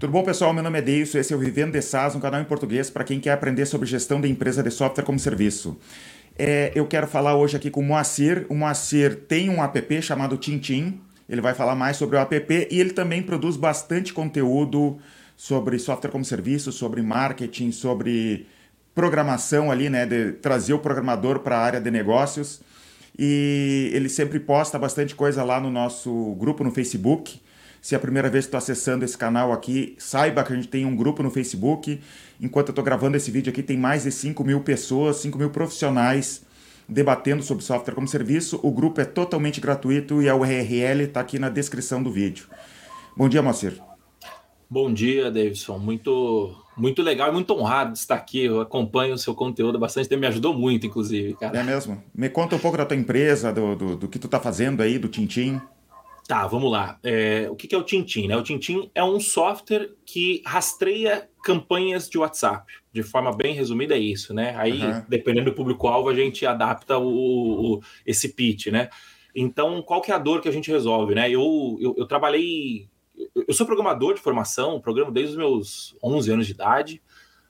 [0.00, 0.54] Tudo bom, pessoal?
[0.54, 3.04] Meu nome é Deilson, esse é o Vivendo de SaaS, um canal em português para
[3.04, 5.76] quem quer aprender sobre gestão de empresa de software como serviço.
[6.38, 8.46] É, eu quero falar hoje aqui com o Moacir.
[8.48, 10.98] O Moacir tem um app chamado Tintin.
[11.28, 14.96] Ele vai falar mais sobre o app e ele também produz bastante conteúdo
[15.36, 18.46] sobre software como serviço, sobre marketing, sobre
[18.94, 22.62] programação ali, né, de trazer o programador para a área de negócios.
[23.18, 27.38] E ele sempre posta bastante coisa lá no nosso grupo no Facebook.
[27.80, 30.68] Se é a primeira vez que estou acessando esse canal aqui, saiba que a gente
[30.68, 31.98] tem um grupo no Facebook.
[32.40, 35.50] Enquanto eu estou gravando esse vídeo aqui, tem mais de 5 mil pessoas, 5 mil
[35.50, 36.42] profissionais
[36.86, 38.60] debatendo sobre software como serviço.
[38.62, 42.46] O grupo é totalmente gratuito e a URL está aqui na descrição do vídeo.
[43.16, 43.80] Bom dia, Moacir.
[44.68, 45.78] Bom dia, Davidson.
[45.78, 48.44] Muito, muito legal e muito honrado de estar aqui.
[48.44, 51.58] Eu acompanho o seu conteúdo bastante me ajudou muito, inclusive, cara.
[51.58, 52.02] É mesmo?
[52.14, 54.98] Me conta um pouco da tua empresa, do, do, do que tu está fazendo aí,
[54.98, 55.60] do Tintim.
[56.30, 56.96] Tá, vamos lá.
[57.02, 58.28] É, o que é o Tintim?
[58.28, 58.36] Né?
[58.36, 62.72] O Tintim é um software que rastreia campanhas de WhatsApp.
[62.92, 64.54] De forma bem resumida, é isso, né?
[64.56, 65.02] Aí, uhum.
[65.08, 68.90] dependendo do público-alvo, a gente adapta o, o, esse pitch, né?
[69.34, 71.28] Então, qual que é a dor que a gente resolve, né?
[71.28, 72.88] Eu, eu, eu trabalhei...
[73.34, 77.02] Eu sou programador de formação, programo desde os meus 11 anos de idade,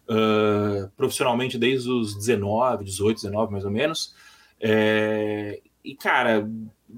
[0.08, 4.14] uh, profissionalmente desde os 19, 18, 19 mais ou menos.
[4.58, 6.48] É, e, cara,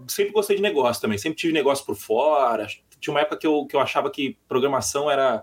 [0.08, 2.66] sempre gostei de negócio também, sempre tive negócio por fora.
[3.00, 5.42] Tinha uma época que eu, que eu achava que programação era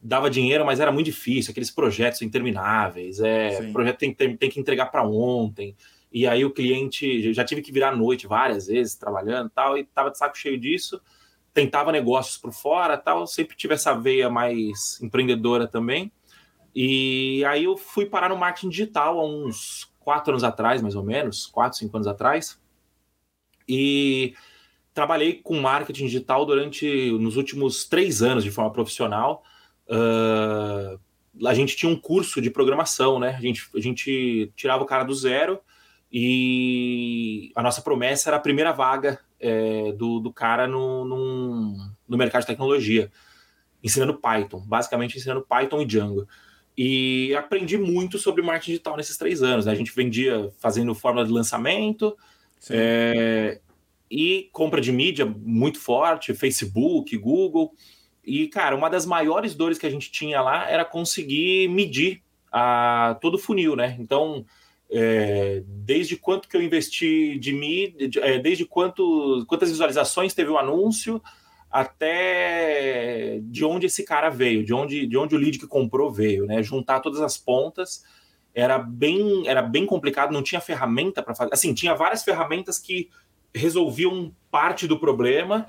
[0.00, 4.50] dava dinheiro, mas era muito difícil, aqueles projetos intermináveis, é, o projeto tem, tem, tem
[4.50, 5.76] que entregar para ontem,
[6.12, 9.84] e aí o cliente, já tive que virar à noite várias vezes trabalhando tal, e
[9.84, 11.00] tava de saco cheio disso,
[11.52, 16.12] tentava negócios por fora tal, sempre tive essa veia mais empreendedora também,
[16.74, 21.02] e aí eu fui parar no marketing digital há uns quatro anos atrás, mais ou
[21.02, 22.60] menos, quatro, cinco anos atrás,
[23.68, 24.34] e
[24.94, 29.44] trabalhei com marketing digital durante nos últimos três anos de forma profissional.
[29.86, 30.98] Uh,
[31.46, 33.36] a gente tinha um curso de programação, né?
[33.36, 35.60] A gente, a gente tirava o cara do zero
[36.10, 42.42] e a nossa promessa era a primeira vaga é, do, do cara no, no, mercado
[42.42, 43.10] de tecnologia,
[43.84, 46.26] ensinando Python, basicamente ensinando Python e Django.
[46.76, 49.66] E aprendi muito sobre marketing digital nesses três anos.
[49.66, 49.72] Né?
[49.72, 52.16] A gente vendia fazendo fórmula de lançamento,
[52.70, 53.60] é,
[54.10, 57.72] e compra de mídia muito forte, Facebook, Google.
[58.24, 63.16] E, cara, uma das maiores dores que a gente tinha lá era conseguir medir a,
[63.20, 63.96] todo o funil, né?
[63.98, 64.44] Então,
[64.90, 70.58] é, desde quanto que eu investi de mídia, é, desde quanto, quantas visualizações teve o
[70.58, 71.22] anúncio,
[71.70, 76.46] até de onde esse cara veio, de onde, de onde o lead que comprou veio,
[76.46, 76.62] né?
[76.62, 78.02] Juntar todas as pontas
[78.58, 81.54] era bem, era bem complicado, não tinha ferramenta para fazer.
[81.54, 83.08] Assim, tinha várias ferramentas que
[83.54, 85.68] resolviam parte do problema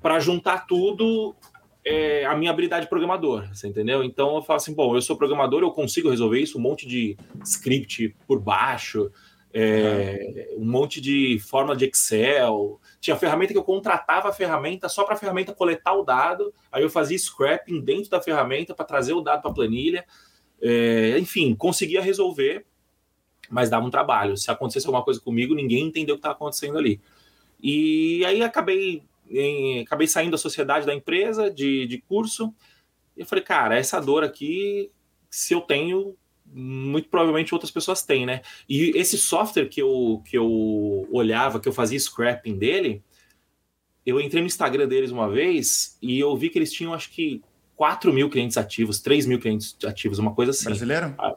[0.00, 1.36] para juntar tudo
[1.84, 4.02] é, a minha habilidade programador, você entendeu?
[4.02, 7.18] Então eu falo assim, bom, eu sou programador, eu consigo resolver isso, um monte de
[7.44, 9.12] script por baixo,
[9.52, 12.80] é, um monte de fórmula de Excel.
[12.98, 16.82] Tinha ferramenta que eu contratava a ferramenta só para a ferramenta coletar o dado, aí
[16.82, 20.06] eu fazia scrapping dentro da ferramenta para trazer o dado para a planilha.
[20.62, 22.64] É, enfim, conseguia resolver,
[23.50, 24.36] mas dava um trabalho.
[24.36, 27.00] Se acontecesse alguma coisa comigo, ninguém entendeu o que estava acontecendo ali.
[27.60, 32.54] E aí acabei, em, acabei saindo da sociedade da empresa, de, de curso,
[33.16, 34.90] e eu falei, cara, essa dor aqui,
[35.28, 38.42] se eu tenho, muito provavelmente outras pessoas têm, né?
[38.68, 43.02] E esse software que eu, que eu olhava, que eu fazia scrapping dele,
[44.04, 47.42] eu entrei no Instagram deles uma vez e eu vi que eles tinham, acho que
[47.76, 50.66] 4 mil clientes ativos, 3 mil clientes ativos, uma coisa assim.
[50.66, 51.14] Brasileiro?
[51.18, 51.36] Ah,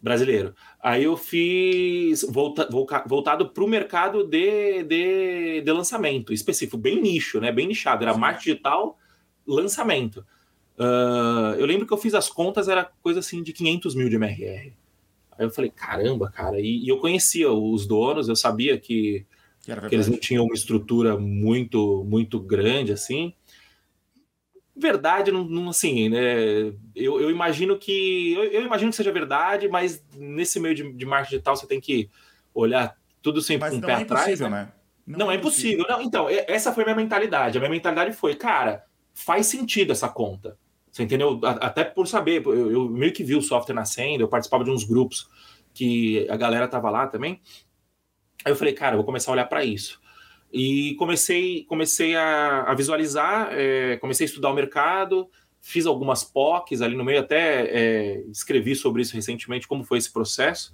[0.00, 0.54] brasileiro.
[0.82, 2.68] Aí eu fiz volta,
[3.06, 7.52] voltado para o mercado de, de, de, lançamento específico, bem nicho, né?
[7.52, 8.02] Bem nichado.
[8.02, 8.98] Era marketing digital,
[9.46, 10.24] lançamento.
[10.78, 14.16] Uh, eu lembro que eu fiz as contas, era coisa assim de 500 mil de
[14.16, 14.72] MRR.
[15.38, 16.58] Aí eu falei, caramba, cara.
[16.58, 19.26] E, e eu conhecia os donos, eu sabia que,
[19.62, 23.34] que, que eles não tinham uma estrutura muito, muito grande assim
[24.80, 26.72] verdade, não, não assim, né?
[26.94, 28.32] Eu, eu imagino que.
[28.32, 31.80] Eu, eu, imagino que seja verdade, mas nesse meio de, de marketing digital você tem
[31.80, 32.10] que
[32.54, 34.40] olhar tudo sempre com um pé é atrás.
[34.40, 34.48] Né?
[34.48, 34.72] né?
[35.06, 35.86] Não, não, é, é impossível.
[35.88, 37.58] Não, então, essa foi a minha mentalidade.
[37.58, 38.84] A minha mentalidade foi, cara,
[39.14, 40.56] faz sentido essa conta.
[40.90, 41.40] Você entendeu?
[41.44, 44.82] Até por saber, eu, eu meio que vi o software nascendo, eu participava de uns
[44.82, 45.28] grupos
[45.72, 47.40] que a galera tava lá também.
[48.44, 49.99] Aí eu falei, cara, eu vou começar a olhar para isso.
[50.52, 55.28] E comecei, comecei a, a visualizar, é, comecei a estudar o mercado,
[55.60, 60.12] fiz algumas POCs ali no meio, até é, escrevi sobre isso recentemente, como foi esse
[60.12, 60.72] processo.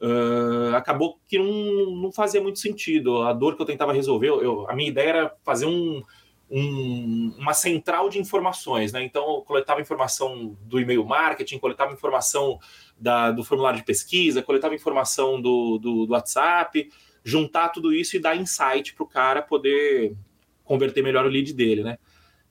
[0.00, 3.20] Uh, acabou que não, não fazia muito sentido.
[3.22, 6.02] A dor que eu tentava resolver, eu, a minha ideia era fazer um,
[6.50, 9.02] um, uma central de informações, né?
[9.04, 12.58] Então, eu coletava informação do e-mail marketing, coletava informação
[12.98, 16.90] da, do formulário de pesquisa, coletava informação do, do, do WhatsApp,
[17.24, 20.16] juntar tudo isso e dar insight para o cara poder
[20.64, 21.98] converter melhor o lead dele, né?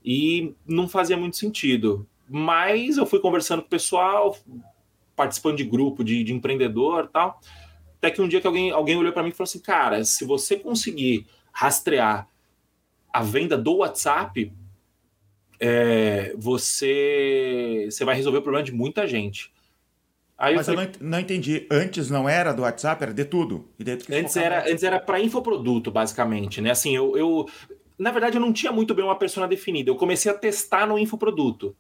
[0.04, 2.08] E não fazia muito sentido.
[2.30, 4.38] Mas eu fui conversando com o pessoal,
[5.16, 7.42] participando de grupo de, de empreendedor tal.
[7.98, 10.24] Até que um dia que alguém, alguém olhou para mim e falou assim: cara, se
[10.26, 12.28] você conseguir rastrear
[13.12, 14.54] a venda do WhatsApp,
[15.60, 19.52] é, você, você vai resolver o problema de muita gente.
[20.40, 21.68] Aí Mas eu, falei, eu não, não, entendi.
[21.70, 23.68] Antes não era do WhatsApp, era de tudo.
[24.10, 26.62] antes, era, antes era para infoproduto, basicamente.
[26.62, 26.72] Né?
[26.72, 27.46] Assim, eu, eu,
[27.98, 29.92] na verdade, eu não tinha muito bem uma persona definida.
[29.92, 31.76] Eu comecei a testar no infoproduto.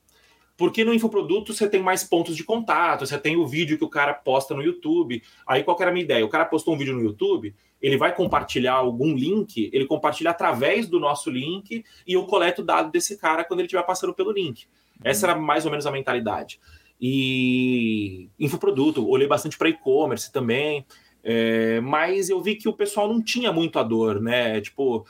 [0.57, 3.89] Porque no infoproduto você tem mais pontos de contato, você tem o vídeo que o
[3.89, 5.23] cara posta no YouTube.
[5.47, 6.25] Aí qual era a minha ideia?
[6.25, 10.85] O cara postou um vídeo no YouTube, ele vai compartilhar algum link, ele compartilha através
[10.85, 14.33] do nosso link e eu coleto o dado desse cara quando ele estiver passando pelo
[14.33, 14.67] link.
[15.01, 16.59] Essa era mais ou menos a mentalidade.
[16.99, 20.85] E infoproduto, olhei bastante para e-commerce também,
[21.23, 24.59] é, mas eu vi que o pessoal não tinha muito a dor, né?
[24.59, 25.05] Tipo,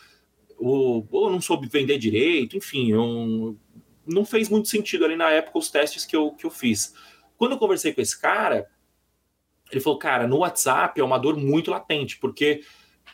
[0.58, 3.58] ou, ou não soube vender direito, enfim, eu,
[4.06, 6.94] não fez muito sentido ali na época os testes que eu, que eu fiz.
[7.38, 8.68] Quando eu conversei com esse cara,
[9.72, 12.64] ele falou, cara, no WhatsApp é uma dor muito latente, porque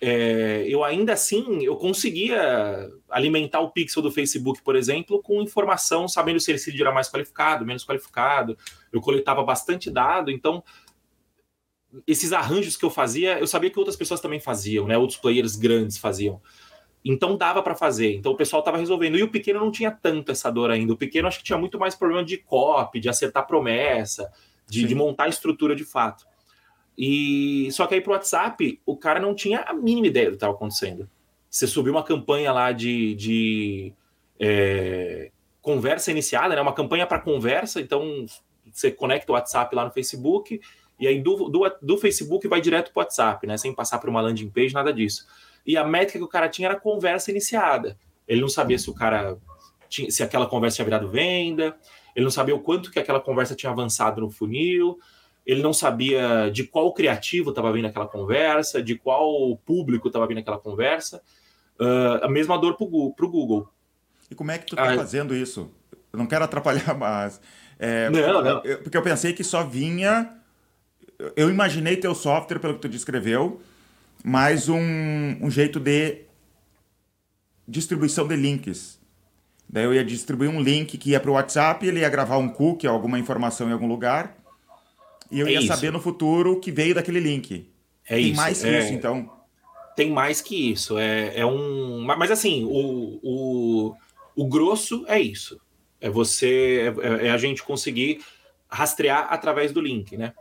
[0.02, 6.08] é, eu ainda assim eu conseguia alimentar o pixel do Facebook, por exemplo, com informação,
[6.08, 8.58] sabendo se ele era mais qualificado, menos qualificado.
[8.92, 10.64] Eu coletava bastante dado, então
[12.06, 14.98] esses arranjos que eu fazia, eu sabia que outras pessoas também faziam, né?
[14.98, 16.42] Outros players grandes faziam.
[17.04, 18.16] Então dava para fazer.
[18.16, 19.18] Então o pessoal estava resolvendo.
[19.18, 20.92] E o pequeno não tinha tanto essa dor ainda.
[20.94, 24.32] O pequeno acho que tinha muito mais problema de copy, de acertar promessa,
[24.68, 26.26] de, de montar estrutura de fato.
[26.98, 30.36] E só que aí pro WhatsApp, o cara não tinha a mínima ideia do que
[30.38, 31.10] estava acontecendo.
[31.50, 33.94] Você subiu uma campanha lá de, de
[34.40, 35.32] é,
[35.62, 36.62] conversa iniciada, né?
[36.62, 38.26] Uma campanha para conversa, então
[38.72, 40.60] você conecta o WhatsApp lá no Facebook,
[41.00, 43.58] e aí do, do, do Facebook vai direto para o WhatsApp, né?
[43.58, 45.26] Sem passar por uma landing page, nada disso.
[45.66, 47.98] E a métrica que o cara tinha era conversa iniciada.
[48.28, 49.38] Ele não sabia se o cara
[49.90, 51.76] tinha, se aquela conversa tinha virado venda,
[52.16, 55.00] ele não sabia o quanto que aquela conversa tinha avançado no funil,
[55.46, 60.40] ele não sabia de qual criativo estava vindo aquela conversa, de qual público estava vindo
[60.40, 61.22] aquela conversa.
[61.80, 63.70] Uh, a mesma dor para o Google.
[64.32, 65.70] E como é que tu está ah, fazendo isso?
[66.12, 67.40] Eu não quero atrapalhar, mas.
[67.78, 68.64] É, não, não.
[68.64, 70.34] Eu, porque eu pensei que só vinha.
[71.36, 73.62] Eu imaginei teu software, pelo que tu descreveu,
[74.24, 74.80] mais um,
[75.42, 76.24] um jeito de
[77.68, 79.00] distribuição de links.
[79.68, 82.50] Daí eu ia distribuir um link que ia para o WhatsApp, ele ia gravar um
[82.50, 84.36] cookie, alguma informação em algum lugar,
[85.32, 85.68] e eu é ia isso.
[85.68, 87.70] saber no futuro o que veio daquele link.
[88.08, 88.36] É Tem isso.
[88.36, 88.80] mais que é...
[88.80, 89.32] isso, então.
[89.96, 90.98] Tem mais que isso.
[90.98, 92.02] É, é um.
[92.02, 93.96] Mas assim, o, o,
[94.36, 95.60] o grosso é isso.
[96.02, 96.94] É você.
[97.02, 98.20] É, é a gente conseguir
[98.70, 100.34] rastrear através do link, né?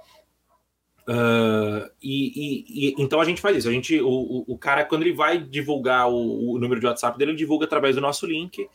[1.07, 3.69] Uh, e, e, e, então a gente faz isso.
[3.69, 7.33] A gente, o, o, cara, quando ele vai divulgar o, o, número de WhatsApp dele,
[7.33, 8.67] ele divulga através do nosso link,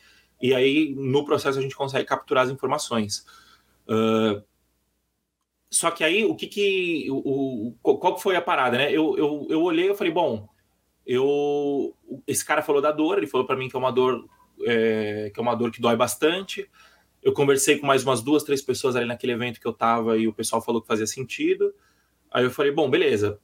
[0.42, 3.26] e aí no processo a gente consegue capturar as informações.
[3.88, 4.44] Uh,
[5.70, 7.08] só que aí o que que.
[7.10, 8.92] O, qual que foi a parada, né?
[8.92, 10.48] Eu, eu, eu olhei e falei, bom,
[11.06, 11.96] eu.
[12.26, 14.28] Esse cara falou da dor, ele falou para mim que é uma dor.
[14.66, 16.70] É, que é uma dor que dói bastante.
[17.22, 20.28] Eu conversei com mais umas duas, três pessoas ali naquele evento que eu tava e
[20.28, 21.74] o pessoal falou que fazia sentido.
[22.32, 23.40] Aí eu falei, bom, beleza,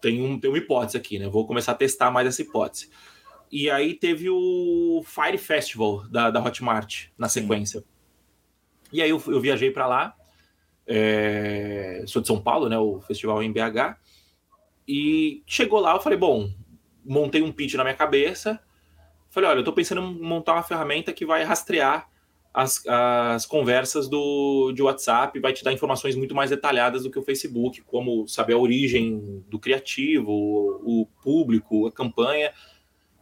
[0.00, 1.28] tem, um, tem uma hipótese aqui, né?
[1.28, 2.90] Vou começar a testar mais essa hipótese.
[3.50, 7.80] E aí teve o Fire Festival da, da Hotmart na sequência.
[7.80, 7.86] Sim.
[8.92, 10.16] E aí eu, eu viajei para lá,
[10.86, 12.78] é, sou de São Paulo, né?
[12.78, 13.96] O festival em BH.
[14.86, 16.50] E chegou lá, eu falei, bom,
[17.04, 18.60] montei um pitch na minha cabeça.
[19.30, 22.08] Falei, olha, eu tô pensando em montar uma ferramenta que vai rastrear
[22.52, 27.18] as, as conversas do, de WhatsApp, vai te dar informações muito mais detalhadas do que
[27.18, 32.52] o Facebook, como saber a origem do criativo, o público, a campanha.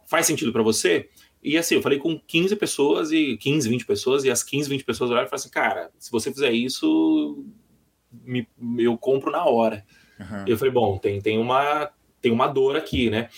[0.05, 1.09] Faz sentido para você?
[1.43, 4.83] E assim, eu falei com 15 pessoas e 15, 20 pessoas, e as 15, 20
[4.85, 7.45] pessoas olharam e falaram assim: cara, se você fizer isso,
[8.11, 8.47] me,
[8.77, 9.85] eu compro na hora.
[10.19, 10.45] Uhum.
[10.47, 11.89] Eu falei, bom, tem, tem, uma,
[12.21, 13.29] tem uma dor aqui, né?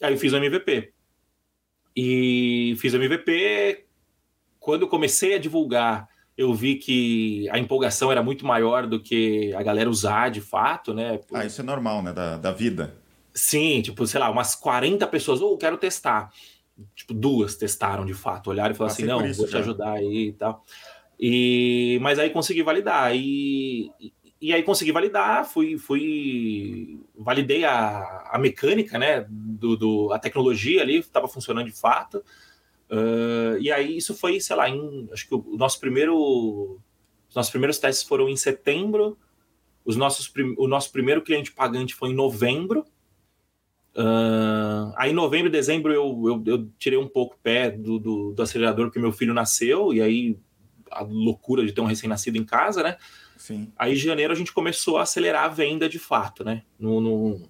[0.00, 0.92] Aí eu fiz o MVP.
[1.94, 3.84] E fiz o MVP,
[4.58, 9.52] quando eu comecei a divulgar, eu vi que a empolgação era muito maior do que
[9.54, 11.20] a galera usar de fato, né?
[11.34, 12.12] Ah, isso é normal, né?
[12.12, 12.94] Da, da vida.
[13.34, 16.32] Sim, tipo, sei lá, umas 40 pessoas, ou oh, quero testar.
[16.94, 20.32] Tipo, duas testaram de fato, olharam e falaram assim: não, vou te ajudar aí e
[20.32, 20.64] tal.
[21.18, 23.14] E, mas aí consegui validar.
[23.14, 23.92] E,
[24.40, 29.26] e aí consegui validar, fui, fui validei a, a mecânica, né?
[29.28, 32.24] Do, do, a tecnologia ali, estava funcionando de fato.
[32.90, 36.80] Uh, e aí isso foi, sei lá, em, acho que o nosso primeiro,
[37.28, 39.18] os nossos primeiros testes foram em setembro,
[39.84, 42.84] os nossos, o nosso primeiro cliente pagante foi em novembro.
[44.00, 47.98] Uh, aí em novembro e dezembro eu, eu, eu, tirei um pouco o pé do,
[47.98, 50.38] do, do, acelerador porque meu filho nasceu, e aí
[50.90, 52.96] a loucura de ter um recém-nascido em casa, né?
[53.36, 53.70] Sim.
[53.76, 56.62] Aí em janeiro a gente começou a acelerar a venda de fato, né?
[56.78, 57.42] No, no...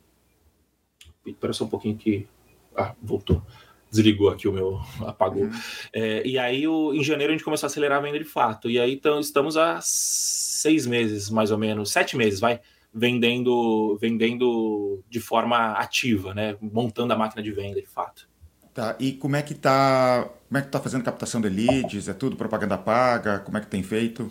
[1.25, 2.27] Espera só um pouquinho que.
[2.75, 3.43] Ah, voltou
[3.91, 5.45] desligou aqui o meu, apagou.
[5.45, 5.53] Uhum.
[5.93, 8.71] É, e aí, o, em janeiro, a gente começou a acelerar a venda de fato.
[8.71, 12.61] E aí, então, estamos há seis meses, mais ou menos, sete meses, vai,
[12.93, 16.57] vendendo, vendendo de forma ativa, né?
[16.61, 18.29] Montando a máquina de venda de fato.
[18.73, 22.09] Tá, e como é que tá, como é que tá fazendo captação de leads?
[22.09, 23.41] É tudo propaganda paga?
[23.41, 24.31] Como é que tem feito?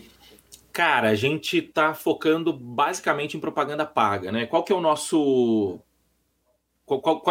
[0.72, 4.46] Cara, a gente tá focando basicamente em propaganda paga, né?
[4.46, 5.80] Qual que é o nosso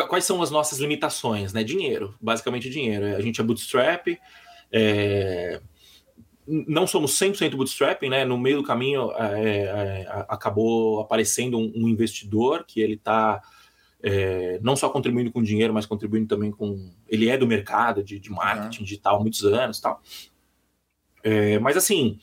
[0.09, 1.65] quais são as nossas limitações, né?
[1.65, 3.17] Dinheiro, basicamente dinheiro.
[3.17, 4.07] A gente é bootstrap,
[4.71, 5.61] é...
[6.49, 8.25] não somos 100% bootstrapping, né?
[8.25, 13.43] No meio do caminho é, é, acabou aparecendo um, um, investidor que ele está
[14.03, 16.91] é, não só contribuindo com dinheiro, mas contribuindo também com.
[17.09, 18.85] Ele é do mercado de, de marketing uhum.
[18.85, 20.01] digital há muitos anos tal.
[21.23, 22.19] É, mas assim,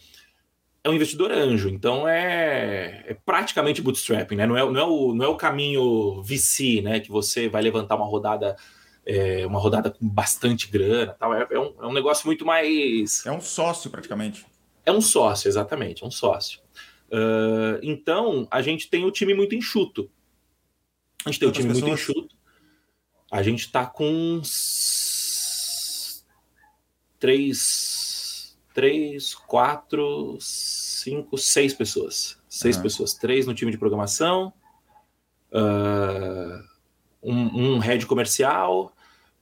[0.83, 4.45] é um investidor anjo, então é, é, praticamente bootstrapping, né?
[4.47, 6.99] Não é, não, é o, não é o caminho VC, né?
[6.99, 8.55] Que você vai levantar uma rodada,
[9.05, 11.33] é, uma rodada com bastante grana, tal.
[11.33, 13.25] É, é, um, é um negócio muito mais.
[13.25, 14.45] É um sócio praticamente.
[14.85, 16.59] É um sócio, exatamente, é um sócio.
[17.07, 20.09] Uh, então a gente tem o time muito enxuto.
[21.25, 21.83] A gente tem o time pessoas?
[21.83, 22.35] muito enxuto.
[23.31, 24.41] A gente está com
[27.19, 32.37] três, três, quatro, cinco, seis pessoas.
[32.47, 32.83] Seis uhum.
[32.83, 33.13] pessoas.
[33.13, 34.53] Três no time de programação,
[35.51, 36.63] uh,
[37.21, 38.94] um, um head comercial,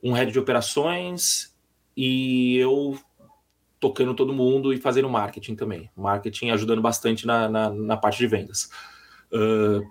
[0.04, 1.56] um head de operações
[1.96, 3.00] e eu
[3.80, 5.90] tocando todo mundo e fazendo marketing também.
[5.96, 8.70] Marketing ajudando bastante na, na, na parte de vendas.
[9.32, 9.82] Uh,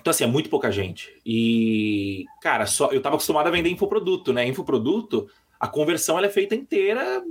[0.00, 1.20] então, assim, é muito pouca gente.
[1.26, 4.46] E, cara, só eu estava acostumado a vender infoproduto, né?
[4.46, 7.22] Infoproduto, a conversão ela é feita inteira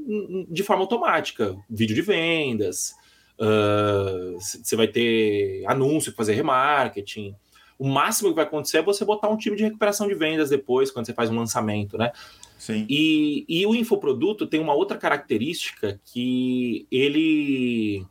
[0.50, 1.56] de forma automática.
[1.70, 2.94] Vídeo de vendas,
[3.38, 7.36] você uh, vai ter anúncio, fazer remarketing.
[7.78, 10.90] O máximo que vai acontecer é você botar um time de recuperação de vendas depois,
[10.90, 12.12] quando você faz um lançamento, né?
[12.58, 12.86] Sim.
[12.90, 18.06] E, e o infoproduto tem uma outra característica que ele.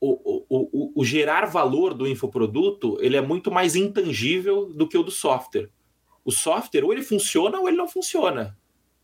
[0.00, 4.96] O, o, o, o, gerar valor do infoproduto ele é muito mais intangível do que
[4.96, 5.70] o do software.
[6.24, 8.56] O software ou ele funciona ou ele não funciona.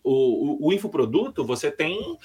[0.04, 2.18] O, o, o infoproduto você tem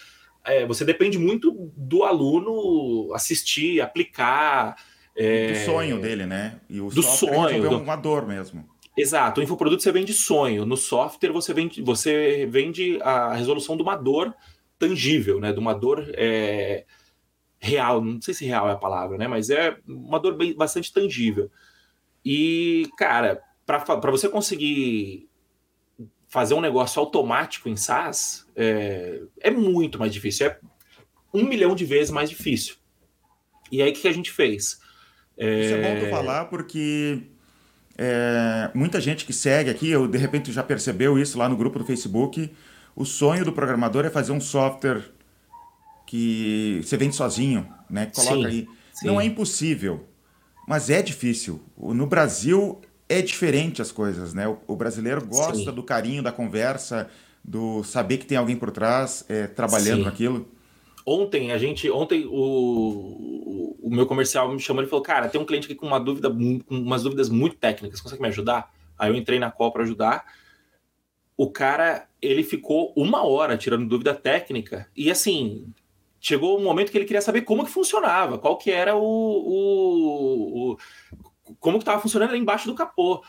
[0.43, 4.75] é, você depende muito do aluno assistir, aplicar.
[5.17, 5.51] É...
[5.51, 6.61] Do sonho dele, né?
[6.69, 7.69] E o do sonho.
[7.69, 7.79] Do...
[7.79, 8.63] uma dor mesmo.
[8.95, 9.41] Exato.
[9.41, 10.65] O infoproduto você vende sonho.
[10.65, 14.33] No software você vende, você vende a resolução de uma dor
[14.77, 15.51] tangível, né?
[15.51, 16.85] De uma dor é,
[17.59, 17.99] real.
[17.99, 19.27] Não sei se real é a palavra, né?
[19.27, 21.49] Mas é uma dor bem, bastante tangível.
[22.23, 25.27] E, cara, para você conseguir
[26.27, 30.47] fazer um negócio automático em SaaS é, é muito mais difícil.
[30.47, 30.59] É
[31.33, 32.75] um milhão de vezes mais difícil.
[33.71, 34.79] E aí, o que a gente fez?
[35.37, 35.65] É...
[35.65, 37.21] Isso é bom tu falar porque
[37.97, 41.79] é, muita gente que segue aqui, eu de repente já percebeu isso lá no grupo
[41.79, 42.51] do Facebook.
[42.95, 45.03] O sonho do programador é fazer um software
[46.05, 48.07] que você vende sozinho, né?
[48.07, 48.67] Coloca sim, aí.
[48.93, 49.07] Sim.
[49.07, 50.05] Não é impossível,
[50.67, 51.61] mas é difícil.
[51.77, 54.47] No Brasil é diferente as coisas, né?
[54.47, 55.71] O, o brasileiro gosta Sim.
[55.71, 57.09] do carinho, da conversa,
[57.43, 60.47] do saber que tem alguém por trás é, trabalhando naquilo.
[61.09, 61.89] Ontem, a gente.
[61.89, 65.87] Ontem o, o, meu comercial me chamou e falou: Cara, tem um cliente aqui com
[65.87, 68.73] uma dúvida, com umas dúvidas muito técnicas, consegue me ajudar?
[68.99, 70.25] Aí eu entrei na call para ajudar.
[71.37, 74.89] O cara, ele ficou uma hora tirando dúvida técnica.
[74.93, 75.73] E assim,
[76.19, 80.71] chegou um momento que ele queria saber como que funcionava, qual que era o, o,
[80.73, 80.77] o
[81.57, 83.23] como que estava funcionando ali embaixo do capô.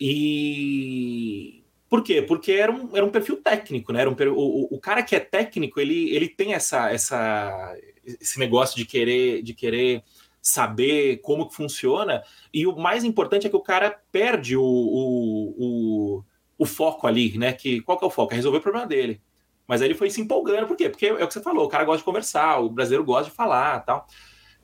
[0.00, 1.63] E
[1.94, 2.20] por quê?
[2.20, 4.00] Porque era um, era um perfil técnico, né?
[4.00, 7.72] Era um, o, o cara que é técnico, ele, ele tem essa, essa,
[8.04, 10.02] esse negócio de querer, de querer
[10.42, 12.24] saber como que funciona.
[12.52, 16.24] E o mais importante é que o cara perde o, o, o,
[16.58, 17.52] o foco ali, né?
[17.52, 18.32] Que, qual que é o foco?
[18.32, 19.22] É resolver o problema dele.
[19.64, 20.90] Mas aí ele foi se empolgando, por quê?
[20.90, 23.36] Porque é o que você falou, o cara gosta de conversar, o brasileiro gosta de
[23.36, 24.04] falar tal.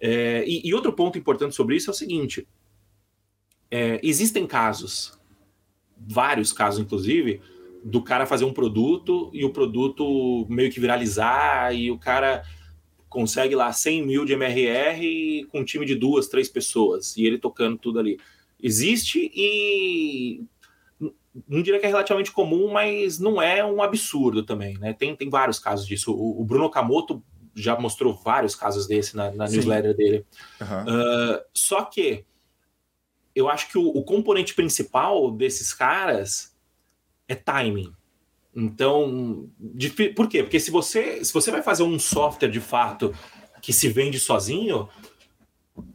[0.00, 2.48] É, e, e outro ponto importante sobre isso é o seguinte:
[3.70, 5.16] é, existem casos,
[6.08, 7.40] vários casos, inclusive,
[7.82, 12.42] do cara fazer um produto e o produto meio que viralizar e o cara
[13.08, 17.38] consegue lá 100 mil de MRR com um time de duas, três pessoas e ele
[17.38, 18.18] tocando tudo ali.
[18.62, 20.44] Existe e
[21.48, 24.92] não diria que é relativamente comum, mas não é um absurdo também, né?
[24.92, 26.12] Tem, tem vários casos disso.
[26.12, 27.22] O, o Bruno Kamoto
[27.54, 30.26] já mostrou vários casos desse na, na newsletter dele.
[30.60, 31.36] Uhum.
[31.36, 32.24] Uh, só que
[33.40, 36.56] eu acho que o, o, componente principal desses caras
[37.26, 37.92] é timing.
[38.54, 40.42] Então, de, por quê?
[40.42, 43.14] Porque se você, se você vai fazer um software de fato
[43.62, 44.88] que se vende sozinho,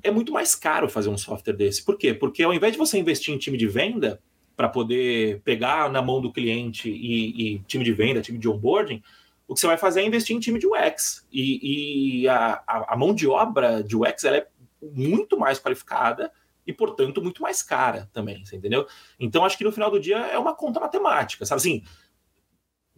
[0.02, 1.84] é muito mais caro fazer um software desse.
[1.84, 2.14] Por quê?
[2.14, 4.22] Porque ao invés de você investir em time de venda
[4.56, 9.04] para poder pegar na mão do cliente e, e, time de venda, time de onboarding,
[9.48, 11.26] o que você vai fazer é investir em time de UX.
[11.32, 14.48] E, e a, a, mão de obra de UX ela é
[14.82, 16.32] muito mais qualificada
[16.66, 18.88] e, portanto, muito mais cara também, entendeu?
[19.20, 21.84] Então, acho que no final do dia é uma conta matemática, sabe assim?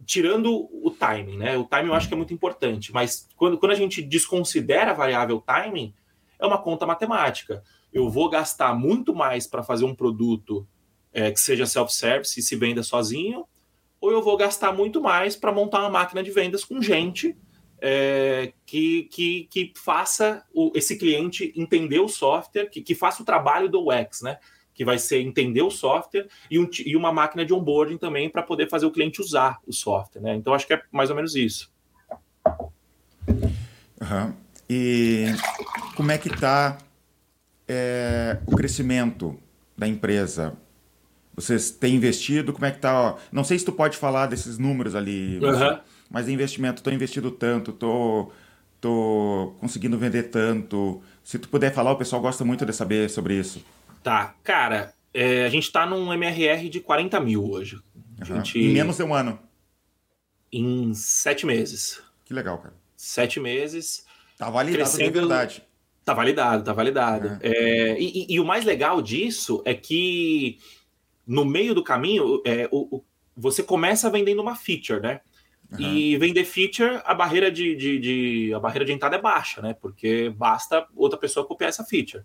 [0.06, 1.56] Tirando o timing, né?
[1.56, 4.94] O timing eu acho que é muito importante, mas quando, quando a gente desconsidera a
[4.94, 5.94] variável timing,
[6.38, 7.62] é uma conta matemática.
[7.92, 10.66] Eu vou gastar muito mais para fazer um produto
[11.12, 13.46] é, que seja self-service e se venda sozinho,
[14.00, 17.36] ou eu vou gastar muito mais para montar uma máquina de vendas com gente
[17.80, 23.24] é, que, que, que faça o, esse cliente entender o software, que, que faça o
[23.24, 24.38] trabalho do UX, né?
[24.74, 28.42] Que vai ser entender o software e, um, e uma máquina de onboarding também para
[28.42, 30.34] poder fazer o cliente usar o software, né?
[30.34, 31.72] Então acho que é mais ou menos isso.
[34.00, 34.32] Uhum.
[34.68, 35.26] E
[35.96, 36.78] como é que está
[37.66, 39.38] é, o crescimento
[39.76, 40.56] da empresa?
[41.34, 42.52] Vocês têm investido?
[42.52, 43.00] Como é que tá?
[43.00, 45.78] Ó, não sei se tu pode falar desses números ali, uhum.
[46.10, 48.30] Mas investimento, estou investindo tanto, tô,
[48.80, 51.02] tô conseguindo vender tanto.
[51.22, 53.64] Se tu puder falar, o pessoal gosta muito de saber sobre isso.
[54.02, 57.76] Tá, cara, é, a gente está num MRR de 40 mil hoje.
[58.20, 58.36] Uhum.
[58.36, 58.58] Gente...
[58.58, 59.38] Em menos de um ano.
[60.50, 62.00] Em sete meses.
[62.24, 62.74] Que legal, cara.
[62.96, 64.06] Sete meses.
[64.38, 65.12] Tá validado crescendo...
[65.12, 65.62] de verdade.
[66.04, 67.28] Tá validado, tá validado.
[67.28, 67.38] Uhum.
[67.42, 70.58] É, e, e, e, o mais legal disso é que
[71.26, 73.04] no meio do caminho, é, o, o,
[73.36, 75.20] você começa vendendo uma feature, né?
[75.72, 75.80] Uhum.
[75.80, 79.74] E vender feature, a barreira de, de, de, a barreira de entrada é baixa, né?
[79.74, 82.24] Porque basta outra pessoa copiar essa feature.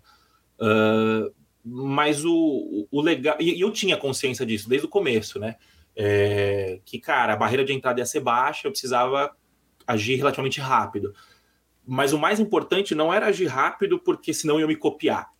[0.58, 1.32] Uh,
[1.62, 3.36] mas o, o legal.
[3.40, 5.56] E eu tinha consciência disso desde o começo, né?
[5.96, 9.30] É, que, cara, a barreira de entrada ia ser baixa, eu precisava
[9.86, 11.14] agir relativamente rápido.
[11.86, 15.30] Mas o mais importante não era agir rápido porque senão eu me copiar.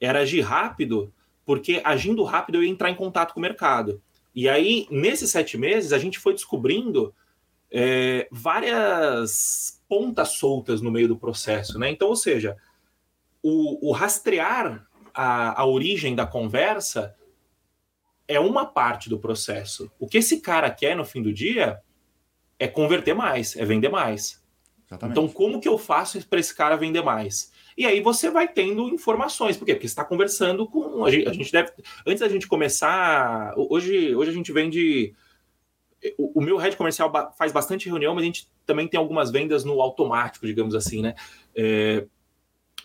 [0.00, 1.12] Era agir rápido
[1.44, 4.02] porque agindo rápido eu ia entrar em contato com o mercado.
[4.34, 7.14] E aí, nesses sete meses, a gente foi descobrindo
[7.72, 11.90] é, várias pontas soltas no meio do processo, né?
[11.90, 12.56] Então, ou seja,
[13.42, 17.16] o, o rastrear a, a origem da conversa
[18.28, 19.90] é uma parte do processo.
[19.98, 21.80] O que esse cara quer no fim do dia
[22.58, 24.42] é converter mais, é vender mais.
[24.86, 25.18] Exatamente.
[25.18, 27.50] Então, como que eu faço para esse cara vender mais?
[27.76, 29.56] E aí você vai tendo informações.
[29.56, 29.74] Por quê?
[29.74, 31.04] Porque você está conversando com.
[31.04, 31.72] A gente, a gente, deve.
[32.06, 33.54] Antes da gente começar.
[33.56, 35.14] Hoje, hoje a gente vende.
[36.18, 39.80] O, meu head comercial faz bastante reunião, mas a gente também tem algumas vendas no
[39.80, 41.14] automático, digamos assim, né?
[41.54, 42.06] É,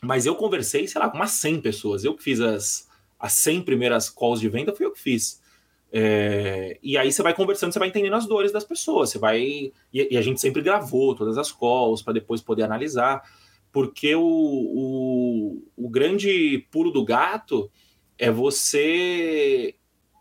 [0.02, 2.04] mas eu conversei, sei lá, com umas 100 pessoas.
[2.04, 2.88] Eu que fiz as,
[3.20, 5.42] as 100 primeiras calls de venda, fui eu que fiz.
[5.92, 9.10] É, e aí você vai conversando, você vai entendendo as dores das pessoas.
[9.10, 9.42] Você vai.
[9.42, 13.24] E, e a gente sempre gravou todas as calls para depois poder analisar
[13.78, 17.70] porque o, o, o grande pulo do gato
[18.18, 19.76] é você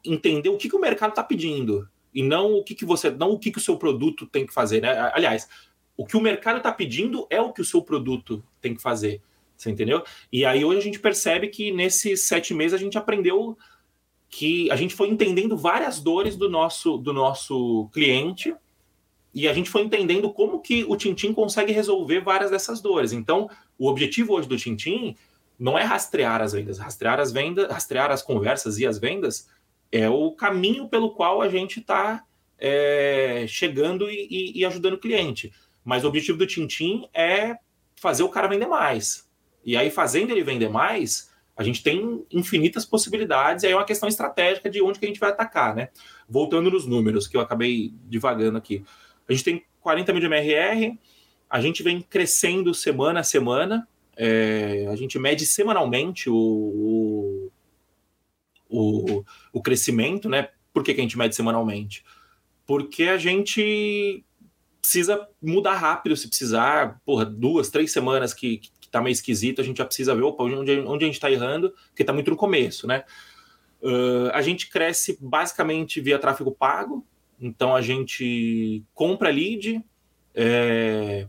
[0.04, 3.32] entender o que, que o mercado está pedindo e não o que, que você, não
[3.32, 5.12] o que, que o seu produto tem que fazer, né?
[5.12, 5.46] Aliás,
[5.94, 9.20] o que o mercado está pedindo é o que o seu produto tem que fazer,
[9.54, 10.02] você entendeu?
[10.32, 13.58] E aí hoje a gente percebe que nesses sete meses a gente aprendeu
[14.30, 18.54] que a gente foi entendendo várias dores do nosso do nosso cliente
[19.34, 23.12] e a gente foi entendendo como que o Tintim consegue resolver várias dessas dores.
[23.12, 25.14] Então, o objetivo hoje do Tintim
[25.58, 29.46] não é rastrear as vendas, rastrear as vendas, rastrear as conversas e as vendas
[29.90, 32.24] é o caminho pelo qual a gente está
[32.58, 35.52] é, chegando e, e, e, ajudando o cliente.
[35.84, 37.56] Mas o objetivo do Tintim é
[37.96, 39.28] fazer o cara vender mais.
[39.64, 43.84] E aí, fazendo ele vender mais, a gente tem infinitas possibilidades, e aí é uma
[43.84, 45.88] questão estratégica de onde que a gente vai atacar, né?
[46.28, 48.84] Voltando nos números, que eu acabei divagando aqui.
[49.28, 50.98] A gente tem 40 mil de MRR,
[51.48, 57.52] a gente vem crescendo semana a semana, é, a gente mede semanalmente o, o,
[58.68, 59.24] o,
[59.62, 60.48] crescimento, né?
[60.72, 62.04] Por que, que a gente mede semanalmente?
[62.66, 64.24] Porque a gente
[64.80, 69.64] precisa mudar rápido se precisar, porra, duas, três semanas que, que tá meio esquisito, a
[69.64, 72.36] gente já precisa ver opa, onde, onde a gente está errando, porque está muito no
[72.36, 73.04] começo, né?
[73.82, 77.06] Uh, a gente cresce basicamente via tráfego pago,
[77.40, 79.84] então a gente compra lead,
[80.34, 81.26] é,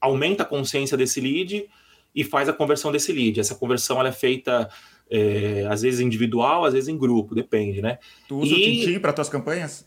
[0.00, 1.68] aumenta a consciência desse lead
[2.14, 3.40] e faz a conversão desse lead.
[3.40, 4.68] Essa conversão ela é feita
[5.10, 7.98] É, às vezes individual, às vezes em grupo, depende, né?
[8.28, 8.54] Tu usa e...
[8.54, 9.84] o Tintim para tuas campanhas?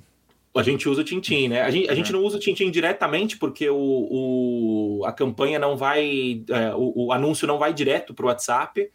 [0.55, 1.61] A gente usa o Tintim, né?
[1.61, 5.75] A gente, a gente não usa o Tintim diretamente porque o, o, a campanha não
[5.75, 6.43] vai.
[6.47, 8.91] É, o, o, anúncio não vai direto para o WhatsApp,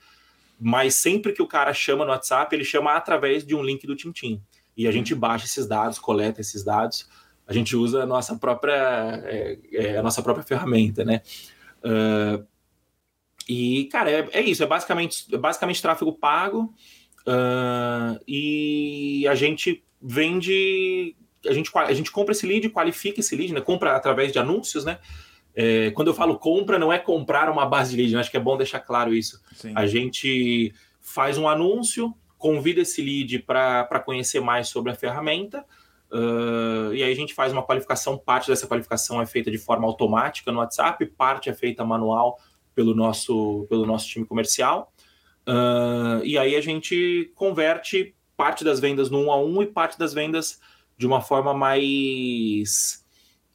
[0.60, 3.96] mas sempre que o cara chama no WhatsApp, ele chama através de um link do
[3.96, 4.40] Tintim.
[4.76, 7.08] E a gente baixa esses dados, coleta esses dados.
[7.44, 11.22] A gente usa a nossa própria, é, é, a nossa própria ferramenta, né?
[11.82, 12.46] Uh,
[13.48, 16.74] e, cara, é, é, isso, é basicamente, é basicamente tráfego pago.
[17.26, 23.52] Uh, e a gente vende a gente, a gente compra esse lead, qualifica esse lead,
[23.52, 23.60] né?
[23.60, 24.98] Compra através de anúncios, né?
[25.54, 28.20] É, quando eu falo compra, não é comprar uma base de lead, né?
[28.20, 29.40] acho que é bom deixar claro isso.
[29.54, 29.72] Sim.
[29.74, 35.64] A gente faz um anúncio, convida esse lead para conhecer mais sobre a ferramenta,
[36.12, 38.16] uh, e aí a gente faz uma qualificação.
[38.16, 42.38] Parte dessa qualificação é feita de forma automática no WhatsApp, parte é feita manual
[42.78, 44.92] pelo nosso, pelo nosso time comercial.
[45.48, 49.98] Uh, e aí a gente converte parte das vendas no um a um e parte
[49.98, 50.60] das vendas
[50.96, 53.04] de uma forma mais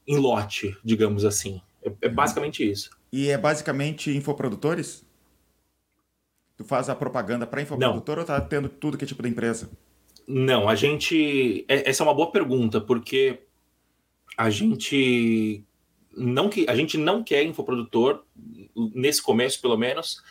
[0.06, 1.62] em lote, digamos assim.
[1.82, 2.16] É, é uhum.
[2.16, 2.90] basicamente isso.
[3.14, 5.06] E é basicamente infoprodutores?
[6.58, 8.24] Tu faz a propaganda para infoprodutor Não.
[8.24, 9.72] ou tá tendo tudo que é tipo de empresa?
[10.28, 11.64] Não, a gente.
[11.70, 13.40] É, essa é uma boa pergunta, porque
[14.38, 15.66] a gente
[16.16, 18.24] não que a gente não quer infoprodutor
[18.76, 20.22] nesse começo, pelo menos.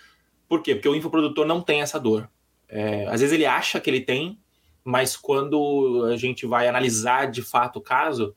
[0.48, 0.74] Por quê?
[0.74, 2.28] Porque o infoprodutor não tem essa dor.
[2.68, 4.38] É, às vezes ele acha que ele tem,
[4.84, 8.34] mas quando a gente vai analisar de fato o caso,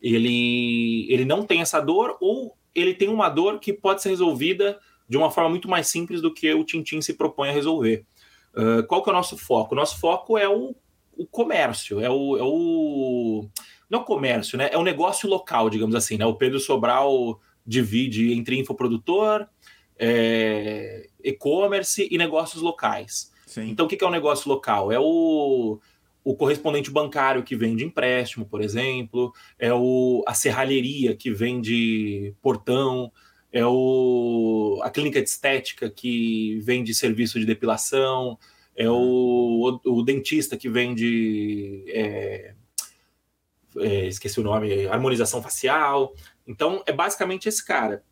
[0.00, 4.78] ele, ele não tem essa dor ou ele tem uma dor que pode ser resolvida
[5.08, 8.04] de uma forma muito mais simples do que o Tintin se propõe a resolver.
[8.54, 9.74] Uh, qual que é o nosso foco?
[9.74, 10.74] O nosso foco é o,
[11.16, 13.48] o comércio, é o, é o
[13.88, 14.68] não comércio, né?
[14.70, 16.26] É o negócio local, digamos assim, né?
[16.26, 19.46] O Pedro Sobral divide entre infoprodutor,
[19.98, 23.30] é, e-commerce e negócios locais.
[23.46, 23.68] Sim.
[23.68, 24.90] Então, o que é o um negócio local?
[24.90, 25.78] É o,
[26.24, 33.12] o correspondente bancário que vende empréstimo, por exemplo, é o, a serralheria que vende portão,
[33.52, 38.38] é o, a clínica de estética que vende serviço de depilação,
[38.76, 41.84] é o, o, o dentista que vende.
[41.88, 42.54] É,
[43.80, 46.14] é, esqueci o nome, harmonização facial.
[46.48, 48.02] Então, é basicamente esse cara.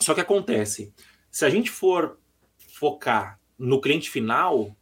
[0.00, 0.92] Só que acontece,
[1.30, 2.18] se a gente for
[2.58, 4.76] focar no cliente final,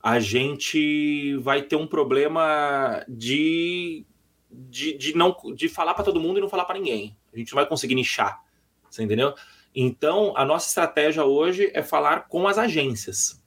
[0.00, 4.06] a gente vai ter um problema de,
[4.48, 7.16] de, de não de falar para todo mundo e não falar para ninguém.
[7.32, 8.40] A gente não vai conseguir nichar,
[8.88, 9.34] você entendeu?
[9.74, 13.42] Então, a nossa estratégia hoje é falar com as agências.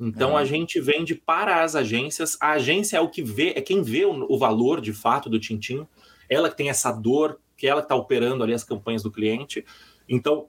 [0.00, 0.36] Então, uhum.
[0.36, 2.36] a gente vende para as agências.
[2.40, 5.38] A agência é o que vê, é quem vê o, o valor de fato do
[5.38, 5.86] Tintim.
[6.28, 9.64] Ela que tem essa dor, ela está operando ali as campanhas do cliente.
[10.08, 10.48] Então,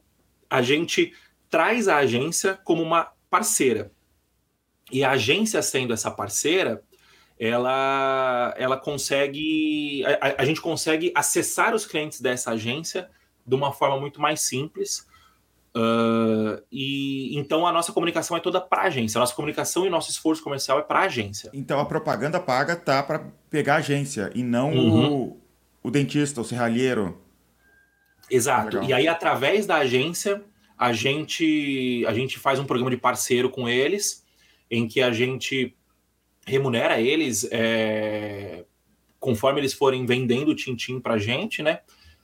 [0.49, 1.13] a gente
[1.49, 3.91] traz a agência como uma parceira.
[4.91, 6.83] E a agência sendo essa parceira,
[7.39, 10.03] ela, ela consegue.
[10.21, 13.09] A, a, gente consegue acessar os clientes dessa agência
[13.45, 15.07] de uma forma muito mais simples.
[15.75, 19.17] Uh, e então a nossa comunicação é toda para a agência.
[19.17, 21.49] A nossa comunicação e nosso esforço comercial é para a agência.
[21.53, 25.13] Então a propaganda paga tá para pegar a agência e não uhum.
[25.13, 25.41] o,
[25.85, 27.15] o dentista, o serralheiro.
[28.29, 28.77] Exato.
[28.77, 28.89] Legal.
[28.89, 30.43] E aí, através da agência,
[30.75, 34.25] a gente, a gente faz um programa de parceiro com eles,
[34.69, 35.75] em que a gente
[36.43, 38.65] remunera eles é,
[39.19, 41.81] conforme eles forem vendendo o Tintim para a gente, né?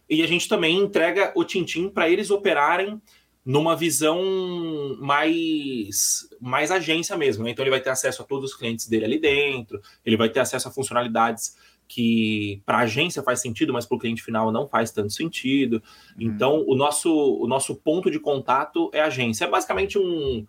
[0.10, 3.00] E a gente também entrega o Tintim para eles operarem
[3.46, 7.44] numa visão mais mais agência mesmo.
[7.44, 7.52] Né?
[7.52, 10.40] Então ele vai ter acesso a todos os clientes dele ali dentro, ele vai ter
[10.40, 11.56] acesso a funcionalidades
[11.92, 15.84] que para a agência faz sentido, mas para o cliente final não faz tanto sentido.
[16.16, 16.22] Uhum.
[16.22, 19.44] Então, o nosso, o nosso ponto de contato é a agência.
[19.44, 20.46] É basicamente um,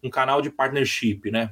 [0.00, 1.50] um canal de partnership, né?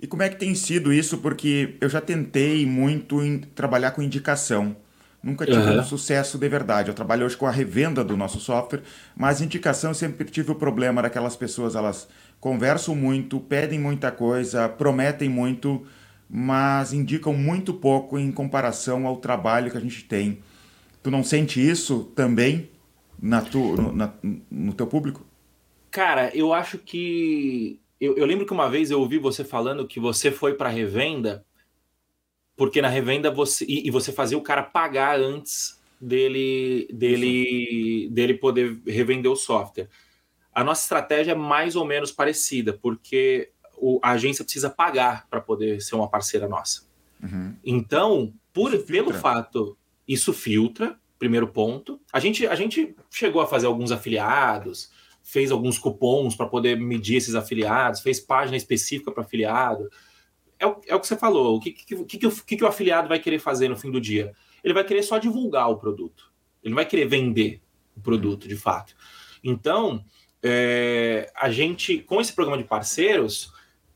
[0.00, 1.18] E como é que tem sido isso?
[1.18, 4.76] Porque eu já tentei muito em trabalhar com indicação.
[5.20, 5.80] Nunca tive uhum.
[5.80, 6.88] um sucesso de verdade.
[6.88, 8.82] Eu trabalho hoje com a revenda do nosso software,
[9.16, 12.08] mas indicação eu sempre tive o problema daquelas pessoas, elas
[12.40, 15.84] conversam muito, pedem muita coisa, prometem muito,
[16.34, 20.42] mas indicam muito pouco em comparação ao trabalho que a gente tem.
[21.02, 22.70] Tu não sente isso também
[23.20, 24.14] na tu, no, na,
[24.50, 25.26] no teu público?
[25.90, 27.78] Cara, eu acho que.
[28.00, 31.44] Eu, eu, lembro que uma vez eu ouvi você falando que você foi para revenda,
[32.56, 33.66] porque na revenda você.
[33.68, 39.90] E, e, você fazia o cara pagar antes dele, dele, dele poder revender o software.
[40.54, 45.40] A nossa estratégia é mais ou menos parecida, porque o, a agência precisa pagar para
[45.40, 46.82] poder ser uma parceira nossa.
[47.20, 47.56] Uhum.
[47.64, 52.00] Então, por, pelo fato, isso filtra, primeiro ponto.
[52.12, 57.16] A gente, a gente chegou a fazer alguns afiliados, fez alguns cupons para poder medir
[57.16, 59.90] esses afiliados, fez página específica para afiliado.
[60.60, 61.56] É o, é o que você falou.
[61.56, 63.90] O que, que, que, que, o, que, que o afiliado vai querer fazer no fim
[63.90, 64.32] do dia?
[64.62, 66.32] Ele vai querer só divulgar o produto.
[66.62, 67.60] Ele não vai querer vender
[67.96, 68.94] o produto, de fato.
[69.42, 70.04] Então,
[70.40, 73.52] é, a gente, com esse programa de parceiros,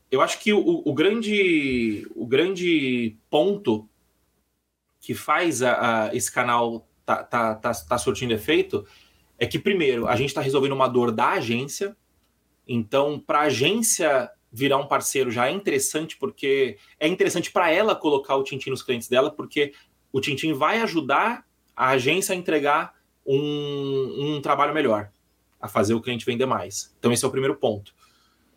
[0.09, 3.87] eu acho que o, o grande, o grande ponto
[5.01, 8.85] que faz a, a, esse canal tá, tá, tá, tá surtindo efeito
[9.37, 11.95] é que, primeiro, a gente está resolvendo uma dor da agência.
[12.67, 17.95] Então, para a agência virar um parceiro já é interessante, porque é interessante para ela
[17.95, 19.73] colocar o Tintin nos clientes dela, porque
[20.11, 22.93] o Tintin vai ajudar a agência a entregar
[23.25, 25.11] um, um trabalho melhor,
[25.59, 26.95] a fazer o cliente vender mais.
[26.97, 27.93] Então, esse é o primeiro ponto.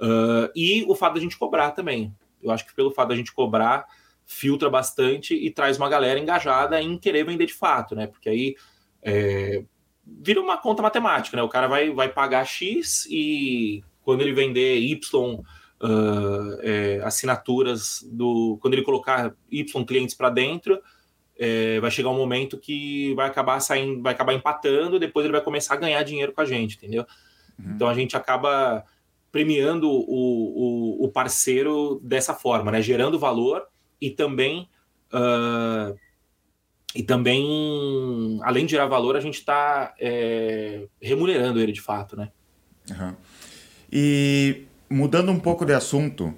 [0.00, 2.14] Uh, e o fato da gente cobrar também.
[2.42, 3.86] Eu acho que pelo fato da gente cobrar,
[4.24, 8.06] filtra bastante e traz uma galera engajada em querer vender de fato, né?
[8.06, 8.56] Porque aí
[9.02, 9.62] é,
[10.06, 11.42] vira uma conta matemática, né?
[11.42, 18.58] O cara vai, vai pagar X e quando ele vender Y uh, é, assinaturas do.
[18.62, 20.80] Quando ele colocar Y clientes para dentro,
[21.38, 25.42] é, vai chegar um momento que vai acabar saindo, vai acabar empatando, depois ele vai
[25.42, 27.04] começar a ganhar dinheiro com a gente, entendeu?
[27.58, 27.72] Uhum.
[27.74, 28.84] Então a gente acaba
[29.30, 32.82] premiando o, o, o, parceiro dessa forma, né?
[32.82, 33.66] Gerando valor
[34.00, 34.68] e também.
[35.12, 35.98] Uh,
[36.94, 42.30] e também, além de gerar valor, a gente está é, remunerando ele de fato, né?
[42.90, 43.14] Uhum.
[43.92, 46.34] E mudando um pouco de assunto,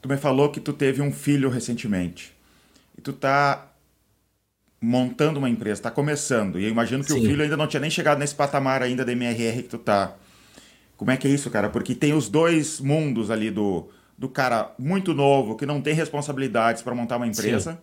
[0.00, 2.32] tu me falou que tu teve um filho recentemente.
[2.96, 3.66] E tu tá
[4.80, 6.60] montando uma empresa, tá começando.
[6.60, 7.20] E eu imagino que Sim.
[7.20, 10.14] o filho ainda não tinha nem chegado nesse patamar ainda da MRR que tu tá.
[10.96, 11.68] Como é que é isso, cara?
[11.68, 16.82] Porque tem os dois mundos ali do, do cara muito novo, que não tem responsabilidades
[16.82, 17.72] para montar uma empresa.
[17.72, 17.78] Sim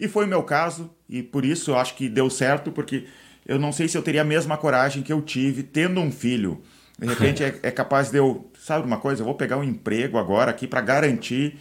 [0.00, 3.06] e foi o meu caso, e por isso eu acho que deu certo, porque
[3.46, 6.62] eu não sei se eu teria a mesma coragem que eu tive tendo um filho.
[6.98, 10.16] De repente é, é capaz de eu, sabe uma coisa, eu vou pegar um emprego
[10.16, 11.58] agora aqui para garantir,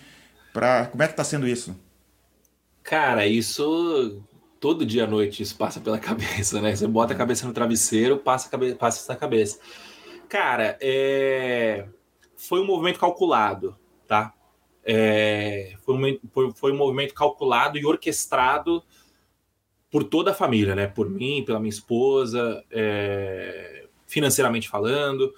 [0.53, 1.77] para como é que está sendo isso?
[2.81, 4.21] Cara, isso
[4.57, 6.73] todo dia à noite isso passa pela cabeça, né?
[6.73, 9.59] Você bota a cabeça no travesseiro, passa, a cabeça, passa isso na cabeça.
[10.30, 11.88] Cara, é...
[12.38, 13.76] foi um movimento calculado,
[14.08, 14.34] tá?
[14.84, 18.84] É, foi, um, foi, foi, um movimento calculado e orquestrado
[19.92, 20.88] por toda a família, né?
[20.88, 25.34] Por mim, pela minha esposa, é, financeiramente falando.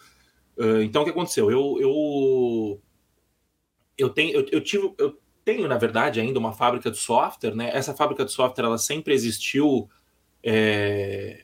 [0.58, 1.50] Uh, então, o que aconteceu?
[1.50, 2.82] Eu, eu,
[3.98, 7.72] eu, tenho, eu, eu, tive, eu tenho, na verdade, ainda uma fábrica de software, né?
[7.74, 9.90] Essa fábrica de software, ela sempre existiu,
[10.44, 11.44] é,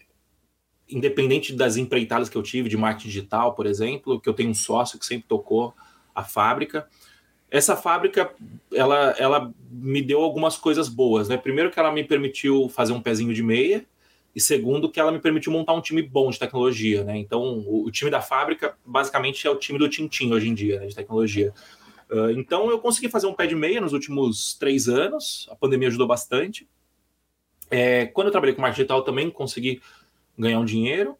[0.89, 4.55] independente das empreitadas que eu tive de marketing digital, por exemplo, que eu tenho um
[4.55, 5.73] sócio que sempre tocou
[6.15, 6.87] a fábrica
[7.49, 8.31] essa fábrica
[8.73, 11.37] ela, ela me deu algumas coisas boas, né?
[11.37, 13.85] Primeiro que ela me permitiu fazer um pezinho de meia
[14.35, 17.17] e segundo que ela me permitiu montar um time bom de tecnologia, né?
[17.17, 20.79] Então o, o time da fábrica basicamente é o time do Tintim hoje em dia,
[20.79, 21.53] né, de tecnologia.
[22.09, 25.87] Uh, então eu consegui fazer um pé de meia nos últimos três anos, a pandemia
[25.87, 26.67] ajudou bastante.
[27.69, 29.81] É, quando eu trabalhei com marketing digital também consegui
[30.37, 31.17] ganhar um dinheiro.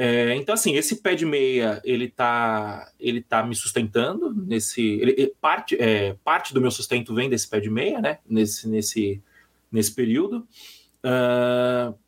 [0.00, 4.80] É, então, assim, esse pé de meia, ele tá, ele tá me sustentando nesse...
[4.80, 8.18] Ele, parte, é, parte do meu sustento vem desse pé de meia, né?
[8.24, 9.20] Nesse, nesse,
[9.72, 10.46] nesse período.
[11.04, 11.98] Uh,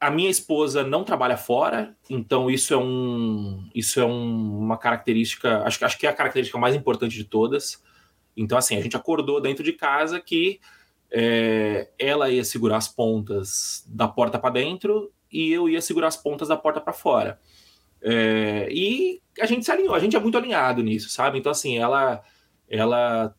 [0.00, 5.62] a minha esposa não trabalha fora, então isso é, um, isso é um, uma característica...
[5.64, 7.82] Acho, acho que é a característica mais importante de todas.
[8.34, 10.60] Então, assim, a gente acordou dentro de casa que
[11.10, 16.16] é, ela ia segurar as pontas da porta para dentro e eu ia segurar as
[16.16, 17.40] pontas da porta para fora.
[18.02, 21.38] É, e a gente se alinhou, a gente é muito alinhado nisso, sabe?
[21.38, 22.22] Então, assim, ela,
[22.68, 23.34] ela,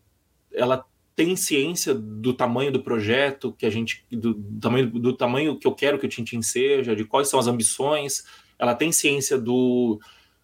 [0.54, 5.58] ela tem ciência do tamanho do projeto, que a gente, do, do tamanho, do tamanho
[5.58, 8.23] que eu quero que o Tintin seja, de quais são as ambições.
[8.58, 9.99] Ela tem ciência do,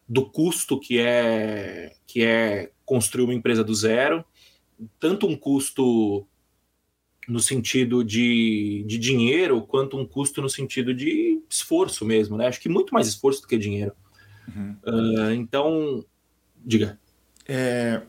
[0.07, 4.25] do custo que é, que é construir uma empresa do zero,
[4.99, 6.27] tanto um custo
[7.27, 12.47] no sentido de, de dinheiro, quanto um custo no sentido de esforço mesmo, né?
[12.47, 13.91] Acho que muito mais esforço do que dinheiro.
[14.47, 14.75] Uhum.
[14.85, 16.05] Uh, então,
[16.55, 16.97] diga.
[17.45, 18.01] É,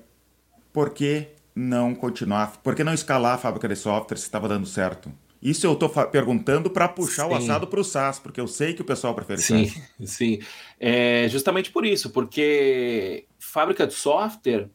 [0.72, 2.58] por que não continuar?
[2.58, 5.12] Por que não escalar a fábrica de software se estava dando certo?
[5.40, 7.32] Isso eu estou perguntando para puxar sim.
[7.32, 9.72] o assado para o SaaS, porque eu sei que o pessoal prefere sim.
[10.04, 10.40] Sim,
[10.80, 14.68] é justamente por isso, porque fábrica de software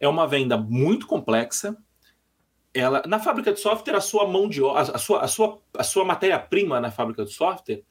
[0.00, 1.76] é uma venda muito complexa,
[2.74, 6.04] ela na fábrica de software a sua mão de a sua a sua a sua
[6.04, 7.82] matéria-prima na fábrica de software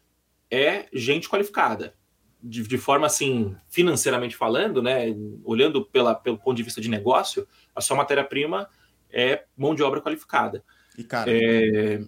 [0.50, 1.96] é gente qualificada
[2.44, 7.48] de, de, forma assim financeiramente falando né olhando pela, pelo ponto de vista de negócio
[7.76, 8.68] a sua matéria-prima
[9.12, 10.64] é mão de obra qualificada
[10.98, 12.02] e cara é,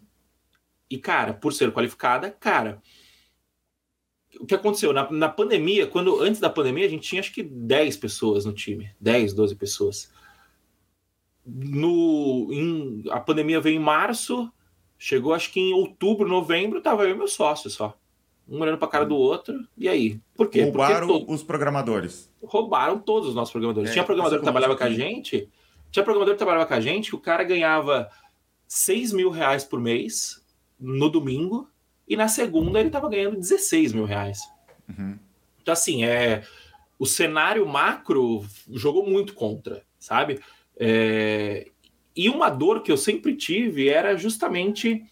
[0.89, 2.81] e cara por ser qualificada cara
[4.39, 4.93] o que aconteceu?
[4.93, 8.53] Na, na pandemia, quando antes da pandemia, a gente tinha acho que 10 pessoas no
[8.53, 8.89] time.
[8.99, 10.11] 10, 12 pessoas.
[11.45, 14.51] No, em, a pandemia veio em março,
[14.97, 17.97] chegou acho que em outubro, novembro, tava eu e meu sócio só.
[18.47, 20.19] Um olhando para a cara do outro, e aí?
[20.35, 20.63] Por quê?
[20.63, 22.31] Roubaram Porque os programadores.
[22.43, 23.89] Roubaram todos os nossos programadores.
[23.89, 25.49] É, tinha programador que trabalhava com a gente,
[25.91, 28.09] tinha programador que trabalhava com a gente, que o cara ganhava
[28.67, 30.43] 6 mil reais por mês
[30.79, 31.69] no domingo,
[32.07, 34.41] e na segunda ele estava ganhando 16 mil reais.
[34.89, 35.17] Uhum.
[35.61, 36.43] Então, assim, é,
[36.99, 40.41] o cenário macro jogou muito contra, sabe?
[40.79, 41.67] É,
[42.15, 45.03] e uma dor que eu sempre tive era justamente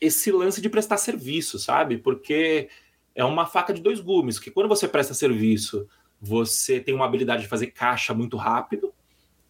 [0.00, 1.98] esse lance de prestar serviço, sabe?
[1.98, 2.68] Porque
[3.14, 5.88] é uma faca de dois gumes, que quando você presta serviço,
[6.20, 8.92] você tem uma habilidade de fazer caixa muito rápido,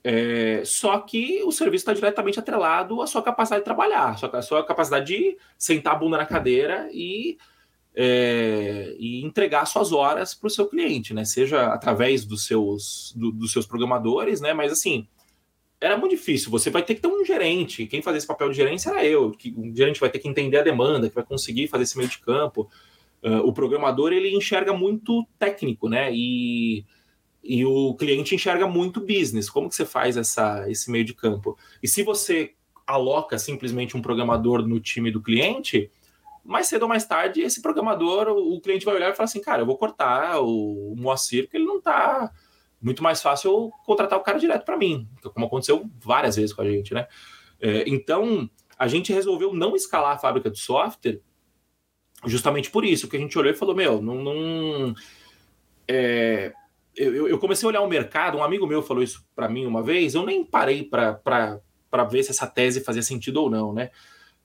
[0.08, 4.38] é, só que o serviço está diretamente atrelado à sua capacidade de trabalhar, à sua,
[4.38, 7.36] à sua capacidade de sentar a bunda na cadeira e,
[7.96, 11.24] é, e entregar suas horas para o seu cliente, né?
[11.24, 14.52] Seja através dos seus, do, dos seus programadores, né?
[14.52, 15.08] Mas assim,
[15.80, 16.50] era muito difícil.
[16.50, 17.86] Você vai ter que ter um gerente.
[17.86, 19.30] Quem fazia esse papel de gerência era eu.
[19.30, 22.10] Que um gerente vai ter que entender a demanda, que vai conseguir fazer esse meio
[22.10, 22.68] de campo.
[23.22, 26.10] Uh, o programador ele enxerga muito técnico, né?
[26.12, 26.84] E
[27.48, 29.48] e o cliente enxerga muito business.
[29.48, 31.56] Como que você faz essa, esse meio de campo?
[31.80, 32.54] E se você
[32.84, 35.90] aloca simplesmente um programador no time do cliente,
[36.46, 39.62] mais cedo ou mais tarde, esse programador, o cliente vai olhar e falar assim, cara,
[39.62, 42.30] eu vou cortar o Moacir, porque ele não está
[42.80, 46.70] muito mais fácil contratar o cara direto para mim, como aconteceu várias vezes com a
[46.70, 47.06] gente, né?
[47.60, 51.20] É, então, a gente resolveu não escalar a fábrica de software
[52.24, 54.22] justamente por isso, que a gente olhou e falou, meu, não...
[54.22, 54.94] não
[55.88, 56.52] é,
[56.94, 59.82] eu, eu, comecei a olhar o mercado, um amigo meu falou isso para mim uma
[59.82, 61.60] vez, eu nem parei para
[62.10, 63.90] ver se essa tese fazia sentido ou não, né?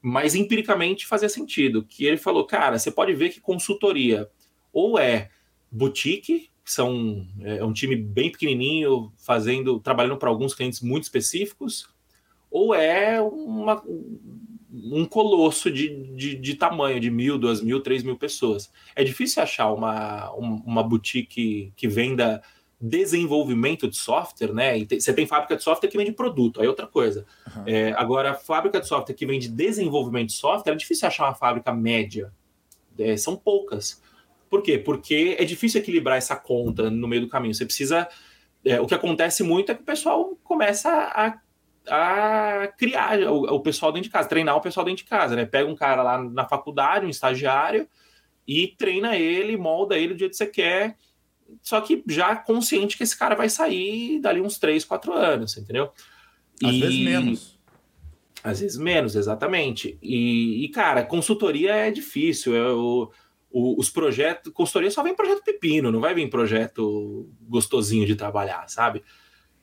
[0.02, 4.30] Mas empiricamente fazia sentido, que ele falou, cara, você pode ver que consultoria
[4.74, 5.30] ou é
[5.72, 11.88] boutique, são é, é um time bem pequenininho, fazendo, trabalhando para alguns clientes muito específicos,
[12.50, 13.82] ou é uma,
[14.72, 18.72] um colosso de, de, de, tamanho, de mil, duas mil, três mil pessoas.
[18.96, 22.42] É difícil achar uma, uma boutique que venda
[22.82, 24.78] desenvolvimento de software, né?
[24.80, 27.26] E você tem fábrica de software que vende produto, aí é outra coisa.
[27.56, 27.64] Uhum.
[27.68, 31.72] É, agora, fábrica de software que vende desenvolvimento de software, é difícil achar uma fábrica
[31.72, 32.34] média.
[32.98, 34.02] É, são poucas.
[34.50, 34.78] Por quê?
[34.78, 37.54] Porque é difícil equilibrar essa conta no meio do caminho.
[37.54, 38.08] Você precisa.
[38.66, 41.40] É, o que acontece muito é que o pessoal começa a
[41.88, 45.46] a criar o, o, pessoal dentro de casa, treinar o pessoal dentro de casa, né?
[45.46, 47.88] Pega um cara lá na faculdade, um estagiário,
[48.48, 50.96] e treina ele, molda ele do jeito que você quer,
[51.62, 55.92] só que já consciente que esse cara vai sair dali uns 3, 4 anos, entendeu?
[56.64, 56.80] Às e...
[56.80, 57.60] vezes menos.
[58.44, 59.98] Às vezes menos, exatamente.
[60.02, 62.56] E, e cara, consultoria é difícil.
[62.56, 63.12] É o,
[63.52, 64.52] os projetos.
[64.54, 69.04] Consultoria só vem projeto pepino, não vai vir projeto gostosinho de trabalhar, sabe?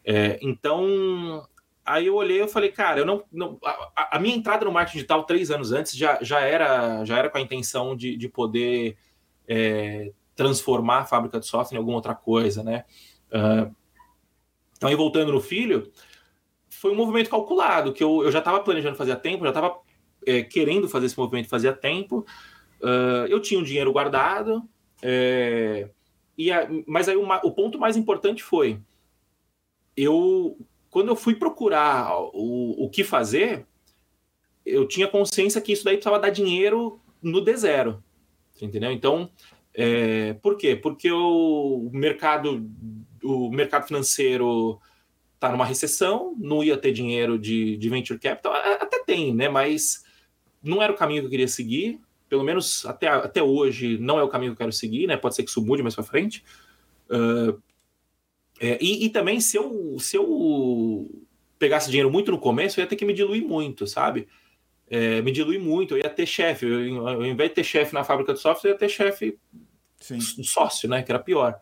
[0.05, 1.45] É, então,
[1.89, 3.25] Aí eu olhei e falei, cara, eu não.
[3.33, 7.17] não a, a, minha entrada no marketing digital três anos antes já, já, era, já
[7.17, 8.99] era com a intenção de, de poder
[9.49, 12.85] é, transformar a fábrica de software em alguma outra coisa, né?
[13.27, 13.75] Uh,
[14.77, 15.91] então, aí voltando no filho,
[16.71, 19.77] foi um movimento calculado, que eu, eu já estava planejando fazer há tempo, já estava
[20.25, 22.25] é, querendo fazer esse movimento fazia tempo.
[22.81, 24.63] Uh, eu tinha um dinheiro guardado,
[25.03, 25.91] é,
[26.37, 28.81] e a, mas aí uma, o ponto mais importante foi
[29.97, 30.57] eu
[30.89, 33.67] quando eu fui procurar o, o que fazer,
[34.65, 38.05] eu tinha consciência que isso daí precisava dar dinheiro no D zero.
[38.63, 38.93] Entendeu?
[38.93, 39.31] Então,
[39.81, 40.75] é, por quê?
[40.75, 42.69] Porque o mercado,
[43.23, 44.81] o mercado financeiro
[45.37, 49.49] está numa recessão, não ia ter dinheiro de, de venture capital, até tem, né?
[49.49, 50.05] Mas
[50.61, 52.01] não era o caminho que eu queria seguir.
[52.29, 55.17] Pelo menos até, até hoje não é o caminho que eu quero seguir, né?
[55.17, 56.43] Pode ser que isso mude mais para frente.
[57.09, 57.63] Uh,
[58.59, 61.09] é, e, e, também, se eu, se eu
[61.57, 64.27] pegasse dinheiro muito no começo, eu ia ter que me diluir muito, sabe?
[64.91, 66.67] É, me diluir muito, eu ia ter chefe.
[66.99, 69.39] Ao invés de ter chefe na fábrica de software, eu ia ter chefe
[70.45, 71.03] sócio, né?
[71.03, 71.59] Que era pior.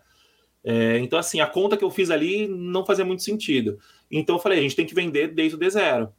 [0.64, 3.78] É, então, assim, a conta que eu fiz ali não fazia muito sentido.
[4.10, 6.10] Então, eu falei, a gente tem que vender desde o D0.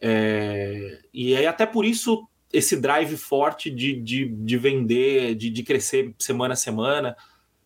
[0.00, 5.62] É, e aí, até por isso, esse drive forte de, de, de vender, de, de
[5.62, 7.16] crescer semana a semana.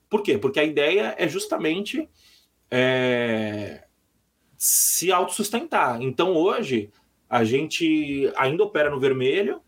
[0.08, 0.38] Por quê?
[0.38, 2.08] Porque a ideia é justamente
[2.70, 3.84] é,
[4.56, 6.00] se autossustentar.
[6.02, 6.90] Então hoje
[7.28, 9.58] a gente ainda opera no vermelho,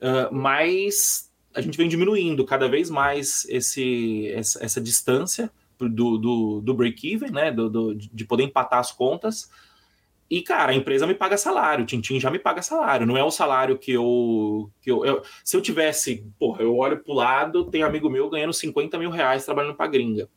[0.00, 1.25] uh, mas
[1.56, 7.30] a gente vem diminuindo cada vez mais esse, essa, essa distância do, do, do break-even,
[7.30, 7.50] né?
[7.50, 9.50] Do, do, de poder empatar as contas.
[10.28, 13.06] E, cara, a empresa me paga salário, o Tintim já me paga salário.
[13.06, 14.70] Não é o salário que eu.
[14.82, 18.52] Que eu, eu se eu tivesse, porra, eu olho pro lado, tem amigo meu ganhando
[18.52, 20.28] 50 mil reais trabalhando pra gringa.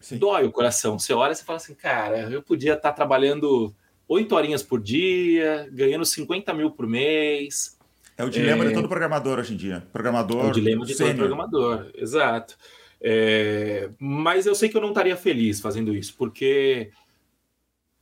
[0.00, 0.18] Sim.
[0.18, 0.98] Dói o coração.
[0.98, 3.72] Você olha e fala assim, cara, eu podia estar tá trabalhando
[4.08, 7.77] oito horinhas por dia, ganhando 50 mil por mês.
[8.18, 8.68] É o dilema é...
[8.68, 9.86] de todo programador hoje em dia.
[9.92, 10.46] Programador.
[10.46, 11.14] É o dilema de sênior.
[11.14, 12.58] todo programador, exato.
[13.00, 13.90] É...
[13.96, 16.90] Mas eu sei que eu não estaria feliz fazendo isso, porque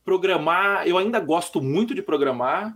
[0.03, 2.75] programar, eu ainda gosto muito de programar,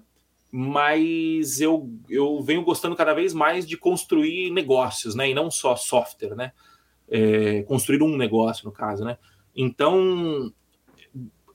[0.51, 5.29] mas eu, eu venho gostando cada vez mais de construir negócios, né?
[5.29, 6.51] E não só software, né?
[7.09, 9.17] É, construir um negócio, no caso, né?
[9.55, 10.51] Então,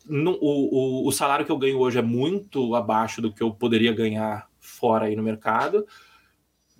[0.04, 3.52] no, o, o, o, salário que eu ganho hoje é muito abaixo do que eu
[3.52, 5.86] poderia ganhar fora aí no mercado,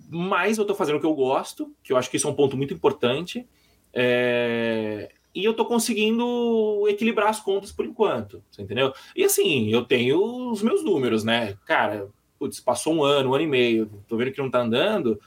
[0.09, 2.35] mas eu estou fazendo o que eu gosto, que eu acho que isso é um
[2.35, 3.47] ponto muito importante.
[3.93, 8.93] É, e eu tô conseguindo equilibrar as contas por enquanto, você entendeu?
[9.15, 11.55] E assim, eu tenho os meus números, né?
[11.65, 15.19] Cara, putz, passou um ano, um ano e meio, tô vendo que não tá andando,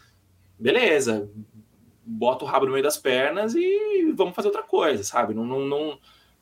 [0.59, 1.31] beleza,
[2.05, 5.35] bota o rabo no meio das pernas e vamos fazer outra coisa, sabe?
[5.35, 5.99] Não, não, não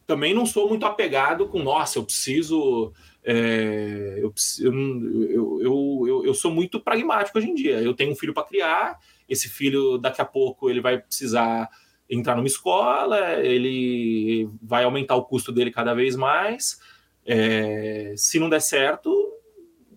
[0.08, 2.90] também não sou muito apegado com, nossa, eu preciso.
[3.30, 7.78] É, eu, eu, eu, eu, sou muito pragmático hoje em dia.
[7.78, 8.98] Eu tenho um filho para criar,
[9.28, 11.68] esse filho daqui a pouco ele vai precisar
[12.08, 16.80] entrar numa escola, ele vai aumentar o custo dele cada vez mais.
[17.26, 19.12] É, se não der certo,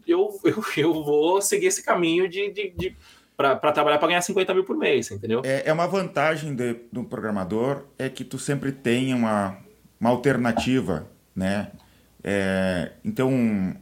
[0.05, 2.97] eu, eu, eu vou seguir esse caminho de, de, de
[3.37, 5.41] para trabalhar para ganhar 50 mil por mês, entendeu?
[5.45, 6.53] É, é uma vantagem
[6.91, 9.57] do programador é que tu sempre tem uma,
[9.97, 11.71] uma alternativa, né?
[12.23, 13.75] É, então,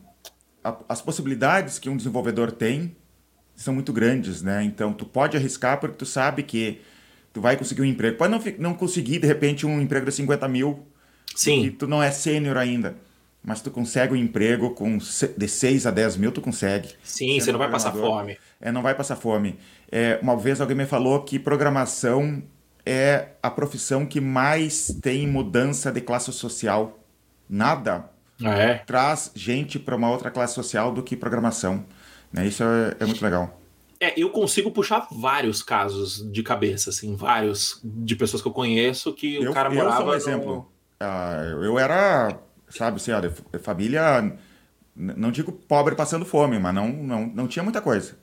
[0.63, 2.95] a, as possibilidades que um desenvolvedor tem
[3.55, 4.63] são muito grandes, né?
[4.63, 6.81] Então, tu pode arriscar porque tu sabe que
[7.33, 8.17] tu vai conseguir um emprego.
[8.17, 10.87] Pode não, não conseguir, de repente, um emprego de 50 mil.
[11.35, 11.65] Sim.
[11.65, 12.95] E tu não é sênior ainda.
[13.43, 16.89] Mas tu consegue um emprego com de 6 a 10 mil, tu consegue.
[17.03, 18.37] Sim, você não vai passar fome.
[18.59, 19.57] É, não vai passar fome.
[19.89, 22.43] É, uma vez alguém me falou que programação
[22.85, 26.99] é a profissão que mais tem mudança de classe social.
[27.49, 28.09] Nada
[28.41, 28.75] é?
[28.85, 31.85] traz gente para uma outra classe social do que programação.
[32.31, 32.47] Né?
[32.47, 33.59] Isso é, é muito legal.
[33.99, 39.13] É, eu consigo puxar vários casos de cabeça, assim, vários de pessoas que eu conheço
[39.13, 39.95] que eu, o cara morava.
[39.95, 40.55] Eu sou um exemplo.
[40.55, 41.05] No...
[41.05, 44.37] Uh, eu era, sabe, assim, de família,
[44.95, 48.17] não digo pobre passando fome, mas não, não, não tinha muita coisa.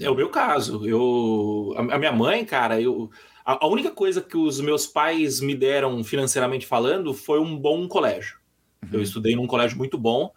[0.00, 0.84] É o meu caso.
[0.86, 3.08] Eu, a, a minha mãe, cara, eu,
[3.44, 7.86] a, a, única coisa que os meus pais me deram financeiramente falando foi um bom
[7.86, 8.38] colégio.
[8.84, 8.98] Uhum.
[8.98, 10.32] Eu estudei num colégio muito bom.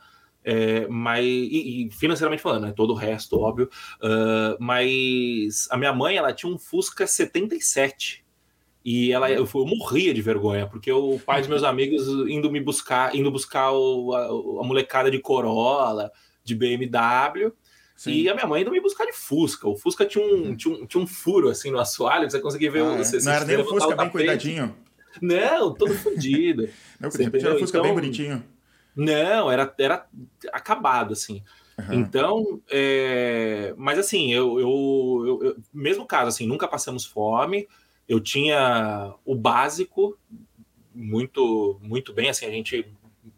[0.49, 3.69] É, mas e, e, financeiramente falando, né, todo o resto, óbvio.
[4.01, 8.25] Uh, mas a minha mãe, ela tinha um Fusca 77.
[8.85, 12.61] E ela, eu, eu morria de vergonha, porque o pai dos meus amigos indo me
[12.61, 16.09] buscar, indo buscar o, a, a, molecada de Corolla,
[16.45, 17.51] de BMW.
[17.97, 18.11] Sim.
[18.11, 19.67] E a minha mãe indo me buscar de Fusca.
[19.67, 22.71] O Fusca tinha um, tinha um, tinha um furo assim no assoalho, que você conseguia
[22.71, 22.83] ver.
[22.83, 24.73] Ah, o, você, não era nem o Fusca bem cuidadinho.
[25.21, 26.69] Não, todo fodido.
[26.99, 28.43] Não, você tinha o Fusca então, bem bonitinho.
[28.95, 30.07] Não, era, era
[30.51, 31.43] acabado, assim.
[31.77, 31.93] Uhum.
[31.93, 33.73] Então, é...
[33.77, 37.67] mas assim, eu, eu, eu, eu, mesmo caso, assim, nunca passamos fome,
[38.07, 40.17] eu tinha o básico
[40.93, 42.91] muito, muito bem, assim, a gente,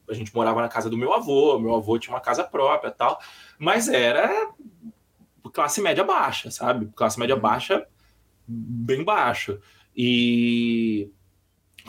[0.09, 3.19] a gente morava na casa do meu avô, meu avô tinha uma casa própria tal,
[3.57, 4.49] mas era
[5.51, 6.89] classe média baixa, sabe?
[6.95, 7.41] Classe média uhum.
[7.41, 7.85] baixa,
[8.47, 9.59] bem baixa.
[9.95, 11.11] E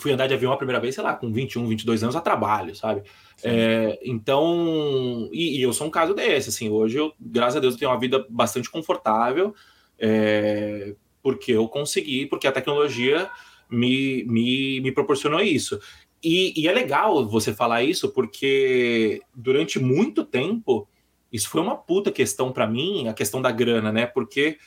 [0.01, 2.75] fui andar de avião a primeira vez, sei lá, com 21, 22 anos a trabalho,
[2.75, 3.03] sabe?
[3.43, 7.75] É, então, e, e, eu sou um caso desse, assim, hoje eu, graças a Deus,
[7.75, 9.55] eu tenho uma vida bastante confortável,
[9.99, 13.31] é, porque eu consegui, porque a tecnologia
[13.71, 15.81] me, me, me proporcionou isso.
[16.23, 20.87] E, e, é legal você falar isso, porque durante muito tempo,
[21.33, 24.07] isso foi uma puta questão para mim, a questão da grana, né?
[24.07, 24.59] Porque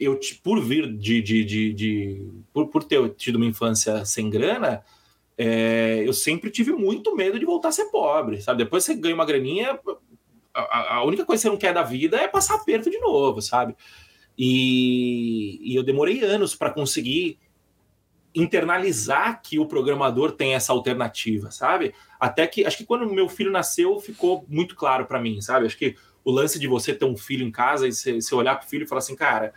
[0.00, 4.82] eu, por vir de, de, de, de por, por ter tido uma infância sem grana,
[5.36, 8.64] é, eu sempre tive muito medo de voltar a ser pobre, sabe?
[8.64, 9.78] Depois você ganha uma graninha,
[10.54, 13.42] a, a única coisa que você não quer da vida é passar aperto de novo,
[13.42, 13.76] sabe?
[14.38, 17.38] E, e eu demorei anos para conseguir
[18.34, 21.92] internalizar que o programador tem essa alternativa, sabe?
[22.18, 25.66] Até que acho que quando meu filho nasceu ficou muito claro para mim, sabe?
[25.66, 25.94] Acho que
[26.24, 28.68] o lance de você ter um filho em casa e você, você olhar para o
[28.68, 29.52] filho e falar assim, cara,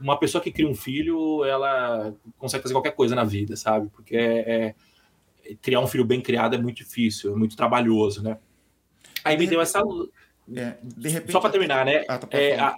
[0.00, 3.88] uma pessoa que cria um filho, ela consegue fazer qualquer coisa na vida, sabe?
[3.90, 4.74] Porque é,
[5.48, 8.38] é criar um filho bem criado é muito difícil, é muito trabalhoso, né?
[9.24, 10.08] Aí me deu essa luz.
[10.54, 12.04] É, repente, Só para terminar, né?
[12.08, 12.74] Ah, tá é, a,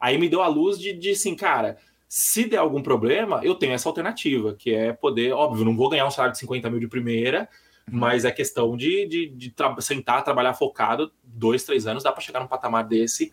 [0.00, 1.76] aí me deu a luz de, de assim, cara,
[2.08, 6.06] se der algum problema, eu tenho essa alternativa, que é poder, óbvio, não vou ganhar
[6.06, 7.48] um salário de 50 mil de primeira,
[7.90, 12.20] Mas é questão de, de, de tra sentar, trabalhar focado, dois, três anos, dá para
[12.20, 13.32] chegar num patamar desse.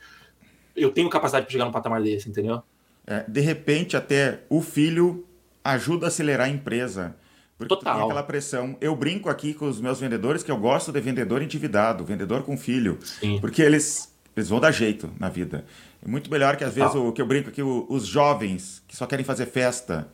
[0.75, 2.63] Eu tenho capacidade para chegar num patamar desse, entendeu?
[3.09, 5.25] É, de repente, até o filho
[5.63, 7.15] ajuda a acelerar a empresa.
[7.57, 7.95] Porque Total.
[7.95, 8.77] tem aquela pressão.
[8.79, 12.55] Eu brinco aqui com os meus vendedores que eu gosto de vendedor endividado, vendedor com
[12.55, 12.99] filho.
[13.01, 13.39] Sim.
[13.41, 15.65] Porque eles, eles vão dar jeito na vida.
[16.05, 19.07] É muito melhor que às vezes o que eu brinco aqui, os jovens que só
[19.07, 20.07] querem fazer festa,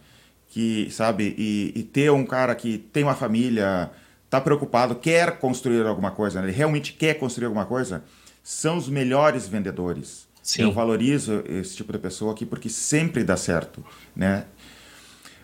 [0.48, 3.92] que, sabe, e, e ter um cara que tem uma família,
[4.30, 6.48] tá preocupado, quer construir alguma coisa, né?
[6.48, 8.04] ele realmente quer construir alguma coisa,
[8.42, 10.28] são os melhores vendedores.
[10.46, 10.62] Sim.
[10.62, 13.84] Eu valorizo esse tipo de pessoa aqui porque sempre dá certo,
[14.16, 14.46] né?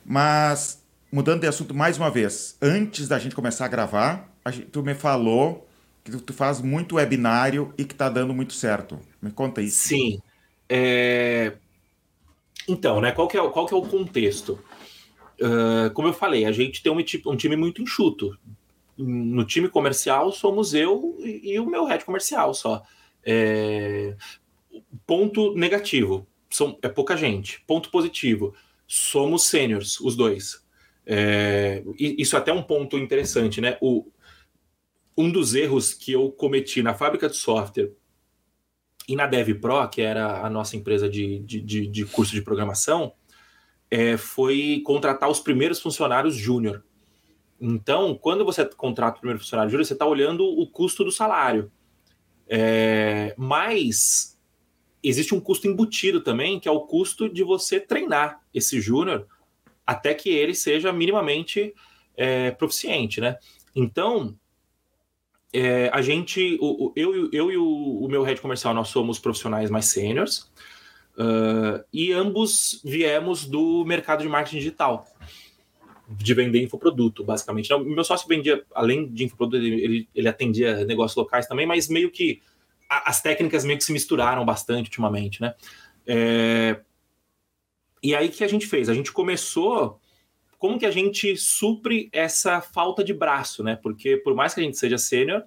[0.06, 4.68] Mas mudando de assunto mais uma vez, antes da gente começar a gravar, a gente,
[4.68, 5.68] tu me falou
[6.04, 9.00] que tu, faz muito webinário e que está dando muito certo.
[9.20, 9.88] Me conta isso.
[9.88, 10.22] Sim.
[10.70, 11.54] É...
[12.68, 13.12] Então, né?
[13.12, 14.60] Qual que é, qual que é o contexto?
[15.42, 17.00] Uh, como eu falei, a gente tem um,
[17.32, 18.38] um, time muito enxuto.
[18.96, 22.84] No time comercial somos eu e, e o meu head comercial só.
[23.26, 24.16] É...
[25.06, 27.64] Ponto negativo, são, é pouca gente.
[27.66, 28.54] Ponto positivo,
[28.88, 30.66] somos sêniors, os dois.
[31.06, 33.78] É, isso é até um ponto interessante, né?
[33.82, 34.12] O,
[35.18, 37.92] um dos erros que eu cometi na fábrica de software
[39.08, 43.14] e na DevPro, que era a nossa empresa de, de, de curso de programação,
[43.90, 46.84] é, foi contratar os primeiros funcionários júnior.
[47.60, 51.72] Então, quando você contrata o primeiro funcionário júnior, você está olhando o custo do salário.
[52.48, 54.31] É, mas
[55.04, 59.28] existe um custo embutido também, que é o custo de você treinar esse júnior
[59.86, 61.74] até que ele seja minimamente
[62.16, 63.38] é, proficiente, né?
[63.76, 64.36] Então,
[65.54, 69.20] é, a gente, o, o, eu, eu e o, o, meu head comercial, nós somos
[69.20, 70.52] profissionais mais sêniores,
[71.18, 75.06] uh, e ambos viemos do mercado de marketing digital,
[76.08, 77.74] de vender infoproduto, basicamente.
[77.74, 82.12] O meu sócio vendia, além de infoproduto, ele, ele atendia negócios locais também, mas meio
[82.12, 82.42] que
[82.92, 85.56] as técnicas meio que se misturaram bastante ultimamente, né?
[86.06, 86.82] É,
[88.04, 88.90] e aí que a gente fez?
[88.90, 90.00] A gente começou
[90.58, 93.80] como que a gente supre essa falta de braço, né?
[93.82, 95.44] Porque por mais que a gente seja sênior,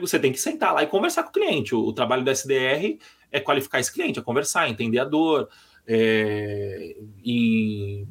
[0.00, 1.74] você tem que sentar lá e conversar com o cliente.
[1.74, 2.98] O, o, trabalho do SDR
[3.30, 5.48] é qualificar esse cliente, é conversar, entender a dor
[5.86, 8.06] é, e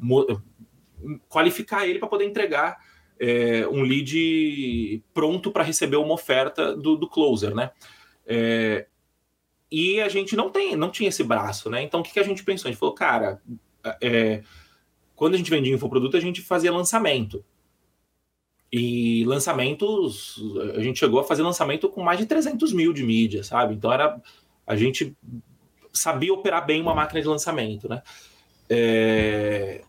[1.28, 2.78] qualificar ele para poder entregar
[3.18, 7.70] é, um lead pronto para receber uma oferta do, do closer, né?
[8.32, 8.86] É,
[9.72, 11.82] e a gente não tem, não tinha esse braço, né?
[11.82, 12.68] Então o que, que a gente pensou?
[12.68, 13.42] A gente falou, cara,
[14.00, 14.44] é,
[15.16, 17.44] quando a gente vendia infoproduto, a gente fazia lançamento.
[18.72, 20.40] E lançamentos,
[20.76, 23.74] a gente chegou a fazer lançamento com mais de 300 mil de mídia, sabe?
[23.74, 24.20] Então era,
[24.64, 25.16] a gente
[25.92, 28.00] sabia operar bem uma máquina de lançamento, né?
[28.68, 29.82] É,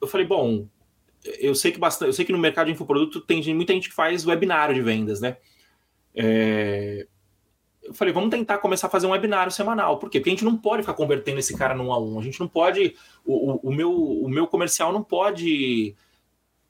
[0.00, 0.64] eu falei, bom,
[1.40, 3.94] eu sei que bastante, eu sei que no mercado de infoproduto tem muita gente que
[3.96, 5.38] faz webinário de vendas, né?
[6.14, 7.08] É,
[7.82, 9.98] eu falei, vamos tentar começar a fazer um webinário semanal.
[9.98, 10.18] Por quê?
[10.20, 12.18] Porque a gente não pode ficar convertendo esse cara num a um.
[12.18, 12.94] A gente não pode.
[13.24, 15.96] O, o, o meu, o meu comercial não pode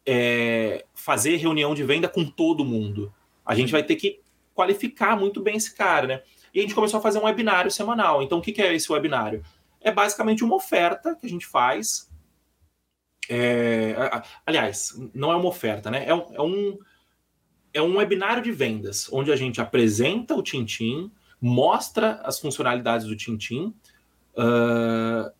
[0.07, 3.13] é, fazer reunião de venda com todo mundo.
[3.45, 4.21] A gente vai ter que
[4.55, 6.23] qualificar muito bem esse cara, né?
[6.55, 8.23] E a gente começou a fazer um webinário semanal.
[8.23, 9.45] Então, o que, que é esse webinário?
[9.81, 12.09] É basicamente uma oferta que a gente faz.
[13.29, 13.95] É,
[14.45, 16.05] aliás, não é uma oferta, né?
[16.05, 16.79] É, é um
[17.73, 21.11] é um webinário de vendas, onde a gente apresenta o Tintim,
[21.41, 23.75] mostra as funcionalidades do Tintim
[24.37, 25.31] uh,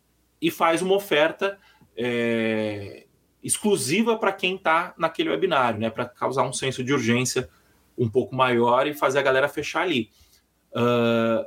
[0.41, 1.57] e faz uma oferta
[1.95, 3.05] é,
[3.43, 5.89] exclusiva para quem está naquele webinário, né?
[5.89, 7.49] Para causar um senso de urgência
[7.97, 10.09] um pouco maior e fazer a galera fechar ali.
[10.71, 11.45] Uh,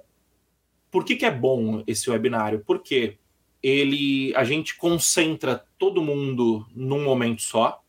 [0.90, 2.62] por que, que é bom esse webinário?
[2.64, 3.18] Porque
[3.62, 7.82] ele a gente concentra todo mundo num momento só.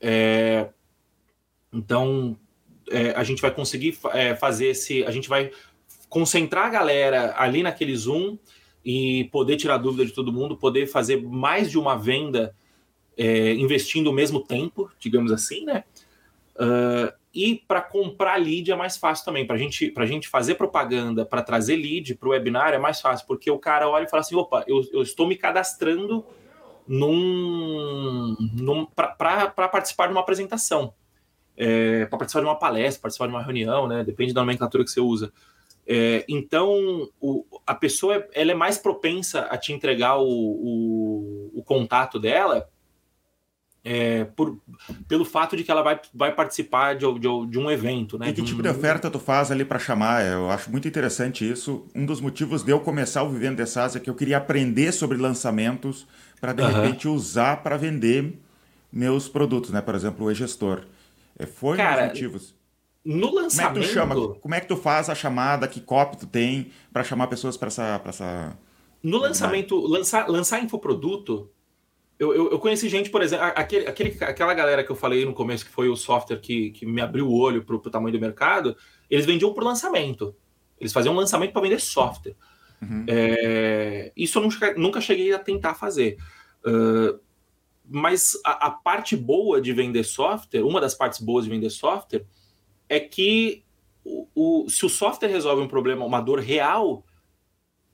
[0.00, 0.70] É,
[1.76, 2.36] então,
[2.90, 5.04] é, a gente vai conseguir é, fazer esse.
[5.04, 5.50] A gente vai
[6.08, 8.38] concentrar a galera ali naquele Zoom
[8.84, 12.54] e poder tirar dúvida de todo mundo, poder fazer mais de uma venda
[13.16, 15.84] é, investindo o mesmo tempo, digamos assim, né?
[16.54, 19.46] Uh, e para comprar lead é mais fácil também.
[19.46, 23.26] Para gente, a gente fazer propaganda, para trazer lead para o webinar é mais fácil,
[23.26, 26.24] porque o cara olha e fala assim: opa, eu, eu estou me cadastrando
[26.88, 30.94] num, num para participar de uma apresentação
[31.56, 34.04] é, para participar de uma palestra, participar de uma reunião, né?
[34.04, 35.32] Depende da nomenclatura que você usa.
[35.86, 41.62] É, então, o, a pessoa ela é mais propensa a te entregar o, o, o
[41.62, 42.68] contato dela
[43.88, 44.58] é, por,
[45.06, 48.18] pelo fato de que ela vai, vai participar de, de, de um evento.
[48.18, 48.30] Né?
[48.30, 50.26] E que tipo de oferta tu faz ali para chamar?
[50.26, 51.86] Eu acho muito interessante isso.
[51.94, 55.16] Um dos motivos de eu começar o Vivendo de é que eu queria aprender sobre
[55.16, 56.04] lançamentos
[56.40, 56.68] para, de uhum.
[56.68, 58.36] repente, usar para vender
[58.92, 59.80] meus produtos, né?
[59.80, 60.82] por exemplo, o e-gestor.
[61.38, 62.54] É, foi Cara, um dos motivos.
[63.04, 63.74] No lançamento.
[63.74, 65.68] Como é, que tu chama, como é que tu faz a chamada?
[65.68, 68.58] Que copy tu tem para chamar pessoas para essa, essa.
[69.02, 71.48] No lançamento, lançar, lançar infoproduto,
[72.18, 75.34] eu, eu, eu, conheci gente, por exemplo, aquele, aquele, aquela galera que eu falei no
[75.34, 78.20] começo, que foi o software que, que me abriu o olho para o tamanho do
[78.20, 78.76] mercado,
[79.10, 80.34] eles vendiam por lançamento.
[80.80, 82.34] Eles faziam um lançamento para vender software.
[82.80, 83.04] Uhum.
[83.06, 86.16] É, isso eu nunca, nunca cheguei a tentar fazer.
[86.64, 87.20] Uh,
[87.88, 92.24] mas a, a, parte boa de vender software, uma das partes boas de vender software,
[92.88, 93.64] é que
[94.04, 97.04] o, o, se o software resolve um problema, uma dor real,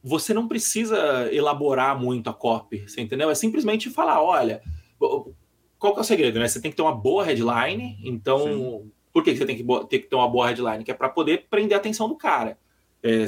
[0.03, 3.31] você não precisa elaborar muito a copy, você entendeu?
[3.31, 4.63] É simplesmente falar, olha,
[5.79, 6.49] qual que é o segredo, né?
[6.49, 8.93] Você tem que ter uma boa headline, então, Sim.
[9.13, 10.85] por que você tem que ter que ter uma boa headline?
[10.85, 12.59] Que é para poder prender a atenção do cara.
[13.03, 13.27] É,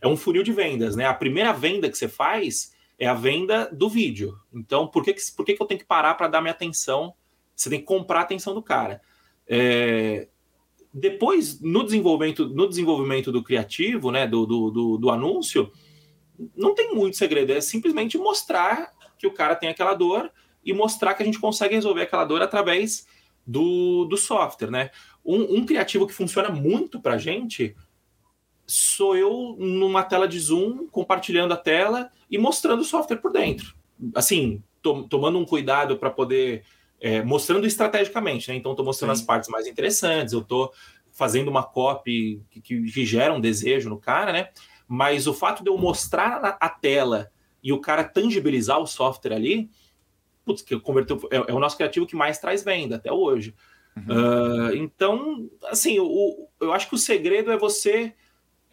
[0.00, 1.06] é um funil de vendas, né?
[1.06, 2.71] A primeira venda que você faz
[3.02, 4.38] é a venda do vídeo.
[4.54, 7.12] Então, por que, por que, que eu tenho que parar para dar minha atenção?
[7.52, 9.02] Você tem que comprar a atenção do cara.
[9.44, 10.28] É,
[10.94, 15.72] depois, no desenvolvimento, no desenvolvimento do criativo, né, do, do, do, do, anúncio,
[16.56, 20.30] não tem muito segredo, é simplesmente mostrar que o cara tem aquela dor
[20.64, 23.04] e mostrar que a gente consegue resolver aquela dor através
[23.44, 24.90] do, do software, né?
[25.24, 27.74] Um, um criativo que funciona muito para gente
[28.64, 33.76] sou eu numa tela de Zoom, compartilhando a tela e mostrando o software por dentro.
[34.14, 36.64] Assim, to tomando um cuidado para poder
[36.98, 38.56] é, mostrando estrategicamente, né?
[38.56, 39.20] Então, estou mostrando Sim.
[39.20, 40.72] as partes mais interessantes, eu estou
[41.12, 44.48] fazendo uma copy que, que, gera um desejo no cara, né?
[44.88, 47.30] Mas o fato de eu mostrar a tela
[47.62, 49.70] e o cara tangibilizar o software ali,
[50.44, 53.54] putz, que converteu, é, é, o nosso criativo que mais traz venda até hoje.
[53.94, 54.70] Uhum.
[54.70, 58.14] Uh, então, assim, o, eu acho que o segredo é você.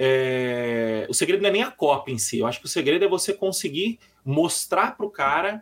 [0.02, 3.04] É, o segredo não é nem a cópia em si, eu acho que o segredo
[3.04, 5.62] é você conseguir mostrar para o cara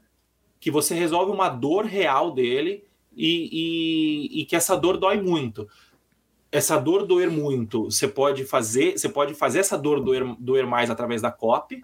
[0.60, 2.84] que você resolve uma dor real dele
[3.16, 3.50] e,
[4.32, 5.68] e, e, que essa dor dói muito.
[6.52, 10.92] Essa dor doer muito, você pode fazer, você pode fazer essa dor doer, doer mais
[10.92, 11.84] através da COP,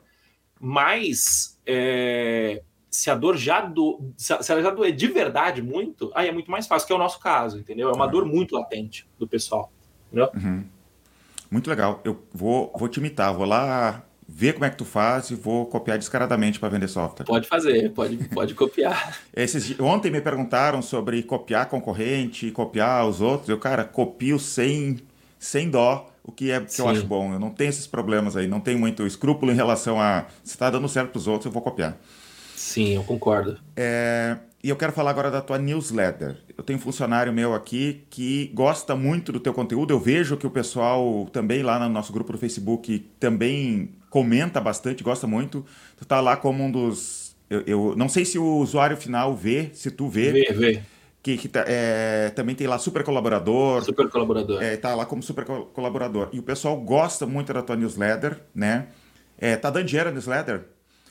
[0.60, 6.28] mas é, se a dor já do, se ela já doer de verdade muito, aí
[6.28, 7.90] é muito mais fácil, que é o nosso caso, entendeu?
[7.90, 8.10] É uma é.
[8.10, 9.72] dor muito latente do pessoal.
[10.06, 10.30] Entendeu?
[10.36, 10.64] Uhum.
[11.54, 12.02] Muito legal.
[12.04, 15.68] Eu vou, vou te imitar, vou lá ver como é que tu faz e vou
[15.68, 17.28] copiar descaradamente para vender software.
[17.28, 19.20] Pode fazer, pode, pode copiar.
[19.36, 23.50] Esses, ontem me perguntaram sobre copiar concorrente, copiar os outros.
[23.50, 24.98] Eu, cara, copio sem,
[25.38, 27.34] sem dó, o que é que eu acho bom.
[27.34, 30.72] Eu não tenho esses problemas aí, não tenho muito escrúpulo em relação a se está
[30.72, 31.96] dando certo para os outros, eu vou copiar.
[32.56, 33.60] Sim, eu concordo.
[33.76, 36.38] É, e eu quero falar agora da tua newsletter.
[36.58, 39.94] Eu tenho um funcionário meu aqui que gosta muito do teu conteúdo.
[39.94, 45.04] Eu vejo que o pessoal também lá no nosso grupo do Facebook também comenta bastante,
[45.04, 45.66] gosta muito.
[45.98, 47.36] Tu tá lá como um dos.
[47.50, 50.32] Eu, eu não sei se o usuário final vê, se tu vê.
[50.32, 50.82] Vê, vê.
[51.22, 53.84] Que, que tá, é, também tem lá super colaborador.
[53.84, 54.64] Super colaborador.
[54.64, 56.30] É, tá lá como super colaborador.
[56.32, 58.88] E o pessoal gosta muito da tua newsletter, né?
[59.38, 60.66] É, tá dando dinheiro a newsletter?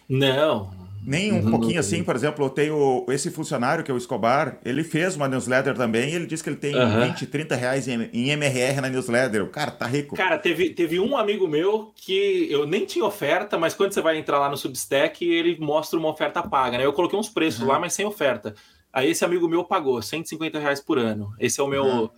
[0.08, 0.70] Não,
[1.04, 1.50] nem um uhum.
[1.50, 5.26] pouquinho assim, por exemplo, eu tenho esse funcionário que é o Escobar, ele fez uma
[5.26, 7.08] newsletter também e ele disse que ele tem uhum.
[7.08, 9.42] 20, 30 reais em, em MRR na newsletter.
[9.42, 10.14] O cara tá rico.
[10.14, 14.16] Cara, teve, teve um amigo meu que eu nem tinha oferta, mas quando você vai
[14.16, 16.84] entrar lá no Substack, ele mostra uma oferta paga, né?
[16.84, 17.68] Eu coloquei uns preços uhum.
[17.68, 18.54] lá, mas sem oferta.
[18.92, 21.34] Aí esse amigo meu pagou 150 reais por ano.
[21.40, 22.12] Esse é o meu.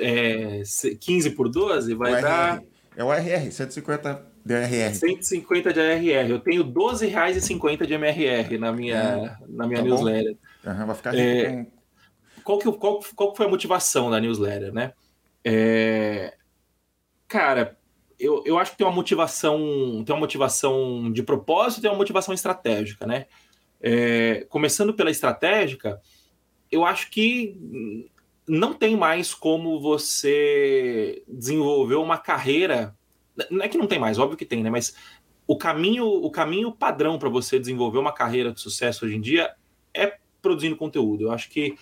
[0.00, 0.62] É, é,
[0.98, 2.56] 15 por 12, vai o dar.
[2.56, 2.66] RR.
[2.96, 4.94] É o RR, 150 de ARR.
[4.94, 6.30] 150 de ARR.
[6.30, 10.36] Eu tenho R$12,50 de MRR na minha, é, na minha tá newsletter.
[10.64, 11.66] Uhum, vai ficar é, com...
[12.44, 14.92] qual, que, qual, qual foi a motivação da newsletter, né?
[15.42, 16.34] É,
[17.26, 17.78] cara,
[18.18, 21.96] eu, eu acho que tem uma motivação, tem uma motivação de propósito e tem uma
[21.96, 23.26] motivação estratégica, né?
[23.80, 26.00] É, começando pela estratégica,
[26.70, 28.08] eu acho que
[28.46, 32.94] não tem mais como você desenvolver uma carreira
[33.50, 34.70] não é que não tem mais, óbvio que tem, né?
[34.70, 34.94] Mas
[35.46, 39.54] o caminho, o caminho padrão para você desenvolver uma carreira de sucesso hoje em dia
[39.92, 41.24] é produzindo conteúdo.
[41.24, 41.76] Eu acho que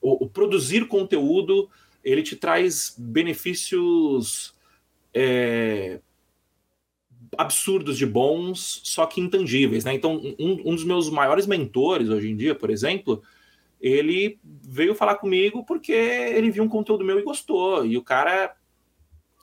[0.00, 1.68] o, o produzir conteúdo
[2.04, 4.54] ele te traz benefícios
[5.14, 6.00] é,
[7.36, 9.94] absurdos de bons, só que intangíveis, né?
[9.94, 13.22] Então, um, um dos meus maiores mentores hoje em dia, por exemplo,
[13.80, 17.84] ele veio falar comigo porque ele viu um conteúdo meu e gostou.
[17.84, 18.54] E o cara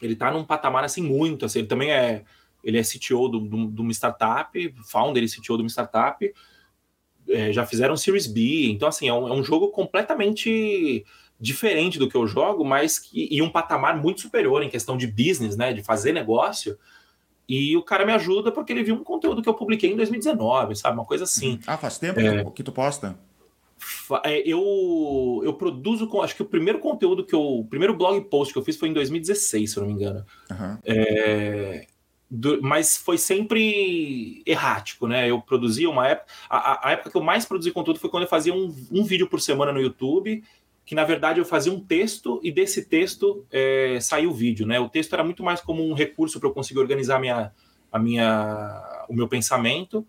[0.02, 2.24] ele está num patamar assim muito, assim, ele também é
[2.64, 6.34] ele é CTO de uma startup, founder e CTO de uma startup,
[7.28, 11.06] é, já fizeram Series B, então assim, é um, é um, jogo completamente
[11.40, 15.08] diferente do que eu jogo, mas que, e um patamar muito superior em questão de
[15.08, 16.78] business, né, de fazer negócio,
[17.48, 20.76] e o cara me ajuda porque ele viu um conteúdo que eu publiquei em 2019,
[20.76, 21.60] sabe, uma coisa assim.
[21.66, 23.18] Ah, faz tempo é, que tu posta?
[24.24, 27.42] É, eu, eu produzo, acho que o primeiro conteúdo que eu.
[27.42, 30.26] O primeiro blog post que eu fiz foi em 2016, se eu não me engano.
[30.52, 30.78] Uhum.
[30.86, 31.88] É,
[32.30, 35.30] do, mas foi sempre errático, né?
[35.30, 36.32] Eu produzia uma época.
[36.50, 39.28] A, a, época que eu mais produzi conteúdo foi quando eu fazia um, um vídeo
[39.28, 40.44] por semana no YouTube,
[40.86, 44.80] que na verdade eu fazia um texto e desse texto é, saiu o vídeo, né?
[44.80, 47.52] O texto era muito mais como um recurso para eu conseguir organizar a minha,
[47.92, 50.06] a minha, o meu pensamento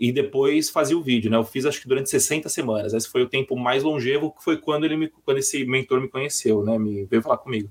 [0.00, 1.36] e depois fazia o vídeo, né?
[1.36, 2.94] Eu fiz acho que durante 60 semanas.
[2.94, 6.08] Esse foi o tempo mais longevo, que foi quando ele me, quando esse mentor me
[6.08, 6.78] conheceu, né?
[6.78, 7.70] Me veio falar comigo.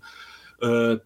[0.62, 1.02] Uh,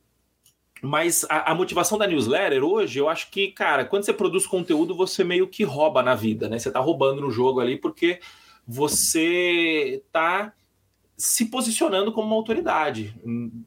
[0.82, 4.94] mas a, a, motivação da newsletter hoje, eu acho que, cara, quando você produz conteúdo,
[4.98, 6.60] você meio que rouba na vida, né?
[6.60, 8.20] Você tá roubando no jogo ali porque
[8.68, 10.52] você tá
[11.16, 13.16] se posicionando como uma autoridade.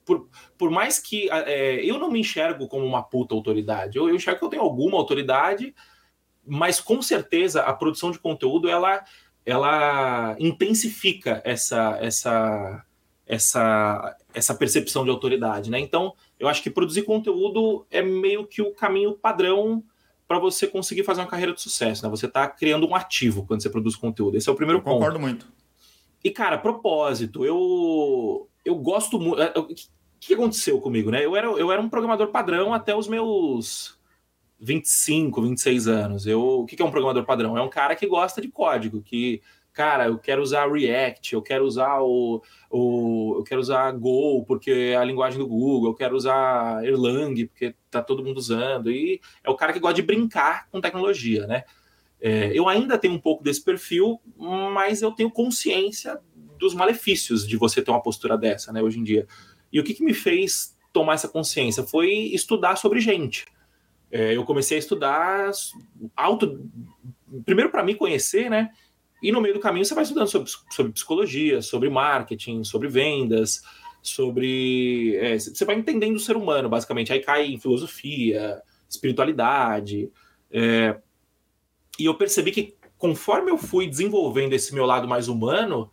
[0.04, 0.28] Por,
[0.58, 4.40] por mais que é, eu não me enxergo como uma puta autoridade, eu, eu enxergo
[4.40, 5.74] que eu tenho alguma autoridade
[6.46, 9.04] mas com certeza a produção de conteúdo ela,
[9.44, 12.84] ela intensifica essa, essa,
[13.26, 15.80] essa, essa percepção de autoridade, né?
[15.80, 19.82] Então, eu acho que produzir conteúdo é meio que o caminho padrão
[20.28, 22.10] para você conseguir fazer uma carreira de sucesso, né?
[22.10, 24.36] Você está criando um ativo quando você produz conteúdo.
[24.36, 24.94] Esse é o primeiro eu ponto.
[24.94, 25.46] Concordo muito.
[26.22, 29.40] E cara, propósito, eu eu gosto muito.
[29.40, 29.68] É, o
[30.18, 31.24] que aconteceu comigo, né?
[31.24, 33.95] Eu era, eu era um programador padrão até os meus
[34.58, 36.26] 25, 26 anos.
[36.26, 37.56] Eu, o que é um programador padrão?
[37.56, 39.42] É um cara que gosta de código, que,
[39.72, 44.70] cara, eu quero usar React, eu quero usar o, o eu quero usar Go, porque
[44.70, 48.90] é a linguagem do Google, eu quero usar Erlang, porque tá todo mundo usando.
[48.90, 51.64] E é o cara que gosta de brincar com tecnologia, né?
[52.18, 54.18] É, eu ainda tenho um pouco desse perfil,
[54.72, 56.18] mas eu tenho consciência
[56.58, 59.26] dos malefícios de você ter uma postura dessa, né, hoje em dia.
[59.70, 63.44] E o que, que me fez tomar essa consciência foi estudar sobre gente
[64.10, 65.50] eu comecei a estudar
[66.14, 66.68] alto,
[67.44, 68.70] primeiro para me conhecer, né?
[69.22, 73.62] E no meio do caminho você vai estudando sobre, sobre psicologia, sobre marketing, sobre vendas,
[74.02, 75.16] sobre.
[75.16, 77.12] É, você vai entendendo o ser humano, basicamente.
[77.12, 80.10] Aí cai em filosofia, espiritualidade.
[80.50, 80.98] É,
[81.98, 85.90] e eu percebi que conforme eu fui desenvolvendo esse meu lado mais humano,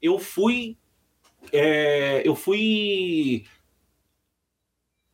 [0.00, 0.76] eu fui.
[1.52, 3.44] É, eu fui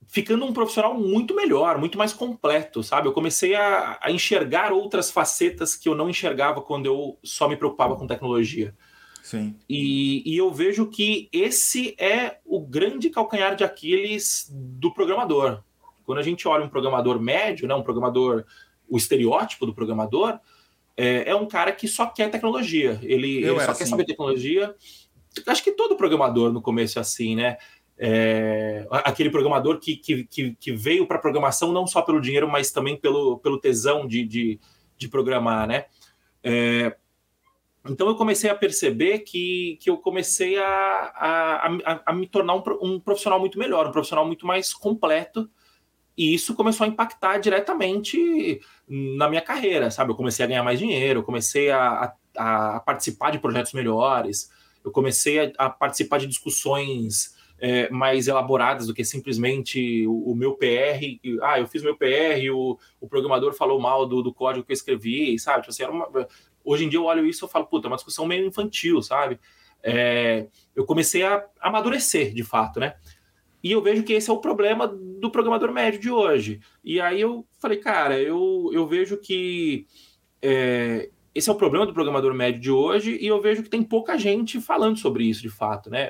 [0.09, 3.06] ficando um profissional muito melhor, muito mais completo, sabe?
[3.06, 7.56] Eu comecei a, a, enxergar outras facetas que eu não enxergava quando eu só me
[7.56, 8.74] preocupava com tecnologia.
[9.22, 9.54] Sim.
[9.68, 15.62] E, e eu vejo que esse é o grande calcanhar de Aquiles do programador.
[16.06, 18.46] Quando a gente olha um programador médio, né, um programador,
[18.88, 20.40] o estereótipo do programador,
[20.96, 22.98] é, é um cara que só quer tecnologia.
[23.02, 23.80] Ele, ele só assim.
[23.80, 24.74] quer saber tecnologia.
[25.46, 27.59] Acho que todo programador no começo é assim, né?
[28.01, 32.70] É, aquele programador que, que, que, veio para a programação não só pelo dinheiro, mas
[32.70, 34.61] também pelo, pelo tesão de, de,
[34.96, 35.86] de programar, né?
[36.42, 36.96] É,
[37.84, 42.55] então eu comecei a perceber que, que eu comecei a, a, a, a me tornar
[42.55, 45.51] um, um, profissional muito melhor, um profissional muito mais completo,
[46.16, 50.12] e isso começou a impactar diretamente na minha carreira, sabe?
[50.12, 54.51] Eu comecei a ganhar mais dinheiro, eu comecei a, a, a participar de projetos melhores,
[54.84, 60.34] eu comecei a, a participar de discussões é, mais elaboradas do que simplesmente o, o,
[60.34, 61.18] meu PR.
[61.42, 64.74] Ah, eu fiz meu PR o, o programador falou mal do, do código que eu
[64.74, 65.62] escrevi, sabe?
[65.62, 66.28] Tipo assim, uma,
[66.64, 69.38] hoje em dia eu olho isso e falo, puta, é uma discussão meio infantil, sabe?
[69.82, 72.94] É, eu comecei a amadurecer, de fato, né?
[73.62, 76.61] E eu vejo que esse é o problema do programador médio de hoje.
[76.84, 79.86] E aí eu falei, cara, eu, eu vejo que
[80.40, 83.82] é, esse é o problema do programador médio de hoje, e eu vejo que tem
[83.82, 86.09] pouca gente falando sobre isso, de fato, né?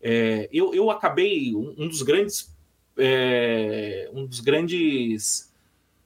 [0.00, 2.54] É, eu, eu acabei, um, um dos grandes
[2.96, 5.52] é, um dos grandes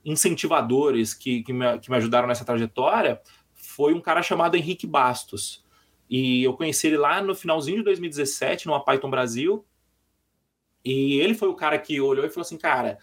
[0.05, 3.21] incentivadores que, que, me, que me ajudaram nessa trajetória
[3.55, 5.65] foi um cara chamado Henrique Bastos.
[6.09, 9.65] E eu conheci ele lá no finalzinho de 2017, no Python Brasil.
[10.85, 12.99] E ele foi o cara que olhou e falou assim: cara,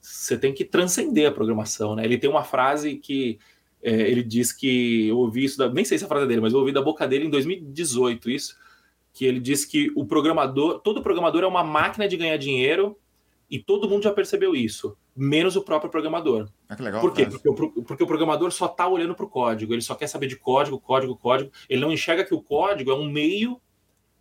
[0.00, 2.04] você tem que transcender a programação, né?
[2.04, 3.38] Ele tem uma frase que
[3.82, 6.40] é, ele diz que eu ouvi isso, da, nem sei se é a frase dele,
[6.40, 8.56] mas eu ouvi da boca dele em 2018 isso
[9.16, 12.98] que ele diz que o programador, todo programador é uma máquina de ganhar dinheiro
[13.50, 16.50] e todo mundo já percebeu isso, menos o próprio programador.
[16.68, 17.00] Ah, que legal.
[17.00, 17.24] Por quê?
[17.24, 20.26] Porque o, porque o, programador só está olhando para o código, ele só quer saber
[20.26, 21.50] de código, código, código.
[21.66, 23.58] Ele não enxerga que o código é um meio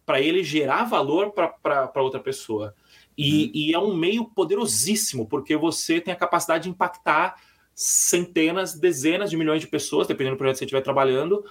[0.06, 2.74] para ele gerar valor para outra pessoa.
[3.18, 3.52] E, hum.
[3.54, 7.36] e, é um meio poderosíssimo, porque você tem a capacidade de impactar
[7.74, 11.44] centenas, dezenas de milhões de pessoas, dependendo do projeto que você estiver trabalhando,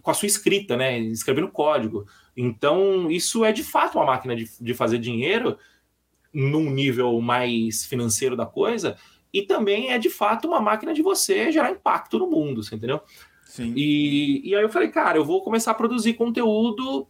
[0.00, 0.98] com a sua escrita, né?
[0.98, 2.06] Escrevendo código.
[2.36, 5.58] Então, isso é de fato uma máquina de, de fazer dinheiro
[6.32, 8.96] num nível mais financeiro da coisa,
[9.32, 13.00] e também é de fato uma máquina de você gerar impacto no mundo, você entendeu?
[13.44, 13.72] Sim.
[13.76, 17.06] E, e aí eu falei, cara, eu vou começar a produzir conteúdo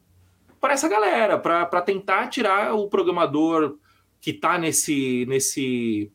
[0.60, 3.78] para essa galera, para tentar tirar o programador
[4.20, 6.12] que está nesse, nesse,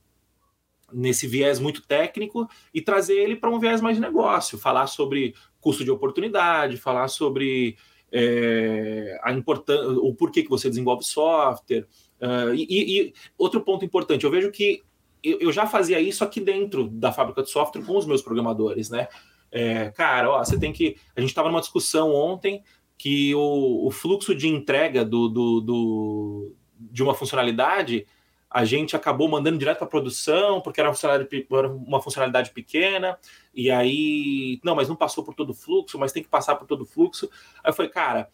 [0.91, 5.35] nesse viés muito técnico e trazer ele para um viés mais de negócio, falar sobre
[5.59, 7.77] custo de oportunidade, falar sobre
[8.11, 11.85] é, a importância, o porquê que você desenvolve software.
[12.19, 14.81] Uh, e, e, outro ponto importante, eu vejo que
[15.23, 18.89] eu, eu, já fazia isso aqui dentro da fábrica de software com os meus programadores,
[18.89, 19.07] né?
[19.51, 20.97] É, cara, ó, você tem que.
[21.15, 22.63] A gente estava numa discussão ontem
[22.97, 28.05] que o, o fluxo de entrega do, do, do, de uma funcionalidade
[28.49, 33.17] a gente acabou mandando direto para produção, porque era uma funcionalidade, pequena,
[33.53, 36.65] e aí, não, mas não passou por todo o fluxo, mas tem que passar por
[36.65, 37.29] todo o fluxo.
[37.63, 38.29] Aí eu falei, cara,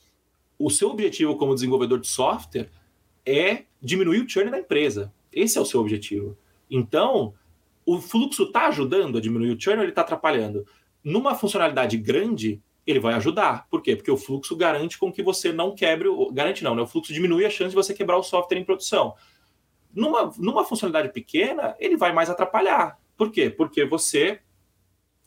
[0.57, 2.69] o seu objetivo como desenvolvedor de software
[3.25, 5.11] é diminuir o churn da empresa.
[5.31, 6.37] Esse é o seu objetivo.
[6.69, 7.33] Então,
[7.85, 10.65] o fluxo está ajudando a diminuir o churn ou ele está atrapalhando?
[11.03, 13.67] Numa funcionalidade grande, ele vai ajudar.
[13.67, 13.95] Por quê?
[13.95, 16.31] Porque o fluxo garante com que você não quebre, o...
[16.31, 16.81] garante não, né?
[16.81, 19.15] O fluxo diminui a chance de você quebrar o software em produção.
[19.93, 22.99] Numa, numa funcionalidade pequena, ele vai mais atrapalhar.
[23.15, 23.49] Por quê?
[23.49, 24.39] Porque você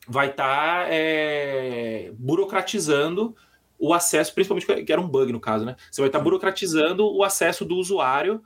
[0.09, 3.35] vai estar tá, é, burocratizando
[3.79, 5.77] o acesso, principalmente que era um bug no caso, né?
[5.91, 8.43] Você vai estar tá burocratizando o acesso do usuário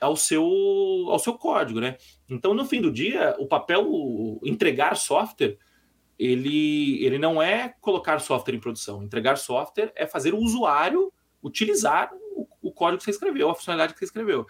[0.00, 0.44] ao seu,
[1.08, 1.96] ao seu código, né?
[2.28, 5.56] Então, no fim do dia, o papel o, entregar software,
[6.18, 9.02] ele, ele não é colocar software em produção.
[9.02, 13.94] Entregar software é fazer o usuário utilizar o, o código que você escreveu, a funcionalidade
[13.94, 14.46] que você escreveu.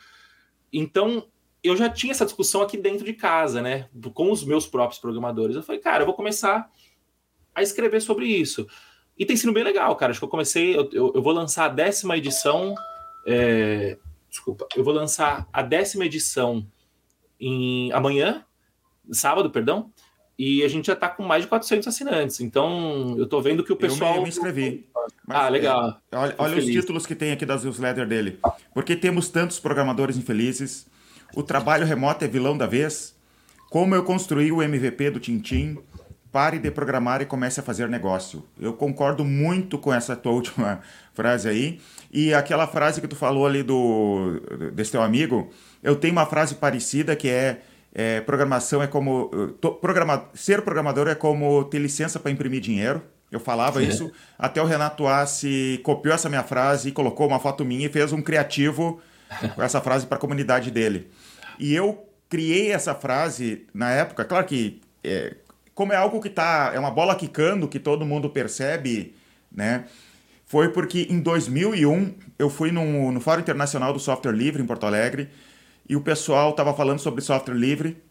[0.73, 1.27] Então,
[1.63, 3.89] eu já tinha essa discussão aqui dentro de casa, né?
[4.15, 5.57] Com os meus próprios programadores.
[5.57, 6.71] Eu falei, cara, eu vou começar
[7.55, 8.67] a escrever sobre isso.
[9.19, 10.11] E tem sido bem legal, cara.
[10.11, 12.75] Acho que eu comecei, eu, eu, eu vou lançar a décima edição.
[13.27, 13.99] É,
[14.31, 16.67] desculpa, eu vou lançar a décima edição
[17.41, 18.45] em amanhã,
[19.11, 19.93] sábado, perdão.
[20.39, 22.41] E a gente já está com mais de 400 assinantes.
[22.41, 24.11] Então, eu estou vendo que o pessoal.
[24.11, 24.89] Eu me, eu me inscrevi.
[25.27, 26.01] Mas, ah, legal.
[26.11, 28.39] É, olha, olha os títulos que tem aqui das newsletter dele.
[28.75, 30.87] Porque temos tantos programadores infelizes.
[31.35, 33.15] O trabalho remoto é vilão da vez.
[33.71, 35.79] Como eu construí o MVP do Tintim.
[36.31, 38.45] Pare de programar e comece a fazer negócio.
[38.61, 40.81] Eu concordo muito com essa tua última
[41.15, 41.81] frase aí.
[42.13, 44.41] E aquela frase que tu falou ali do
[44.75, 45.51] desse teu amigo,
[45.83, 47.63] eu tenho uma frase parecida que é
[47.95, 49.29] é, programação é como.
[49.61, 53.03] To, programa, ser programador é como ter licença para imprimir dinheiro.
[53.31, 57.65] Eu falava isso, até o Renato Assi copiou essa minha frase e colocou uma foto
[57.65, 59.01] minha e fez um criativo
[59.55, 61.11] com essa frase para a comunidade dele.
[61.59, 65.37] E eu criei essa frase na época, claro que é,
[65.75, 69.15] como é algo que tá, é uma bola quicando que todo mundo percebe,
[69.53, 69.85] né?
[70.47, 74.87] Foi porque em 2001 eu fui no, no Fórum Internacional do Software Livre em Porto
[74.87, 75.29] Alegre
[75.87, 78.03] e o pessoal estava falando sobre software livre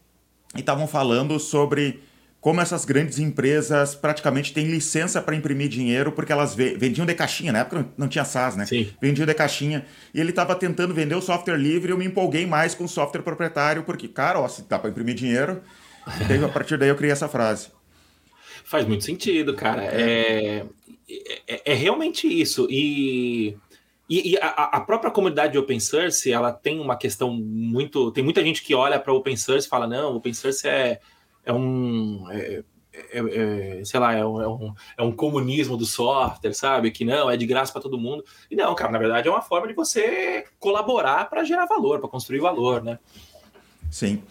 [0.54, 2.00] e estavam falando sobre
[2.40, 7.52] como essas grandes empresas praticamente têm licença para imprimir dinheiro porque elas vendiam de caixinha,
[7.52, 8.64] na época não tinha SaaS, né?
[8.64, 8.90] Sim.
[9.00, 9.84] Vendiam de caixinha.
[10.14, 13.22] E ele estava tentando vender o software livre eu me empolguei mais com o software
[13.22, 15.60] proprietário porque, cara, ó, se dá para imprimir dinheiro.
[16.20, 17.68] E daí, a partir daí eu criei essa frase.
[18.64, 19.84] Faz muito sentido, cara.
[19.84, 20.64] É,
[21.46, 22.66] é, é realmente isso.
[22.70, 23.56] E
[24.08, 28.10] e, e a, a, própria comunidade de open source, ela tem uma questão muito.
[28.10, 30.98] Tem muita gente que olha para open source e fala: não, open source é,
[31.44, 32.26] é um.
[32.30, 32.62] É,
[33.12, 36.90] é, é, sei lá, é um, é, um, é um comunismo do software, sabe?
[36.90, 38.24] Que não, é de graça para todo mundo.
[38.50, 42.08] E não, cara, na verdade é uma forma de você colaborar para gerar valor, para
[42.08, 42.98] construir valor, né?
[43.90, 44.22] Sim.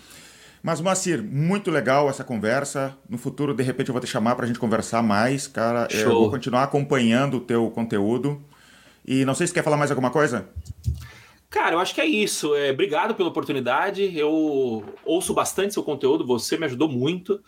[0.61, 2.97] Mas, Macir, muito legal essa conversa.
[3.07, 5.87] No futuro, de repente, eu vou te chamar para a gente conversar mais, cara.
[5.89, 6.01] Show.
[6.01, 8.43] Eu vou continuar acompanhando o teu conteúdo.
[9.05, 10.49] E não sei se quer falar mais alguma coisa.
[11.49, 12.55] Cara, eu acho que é isso.
[12.55, 14.17] É, obrigado pela oportunidade.
[14.17, 17.41] Eu ouço bastante seu conteúdo, você me ajudou muito.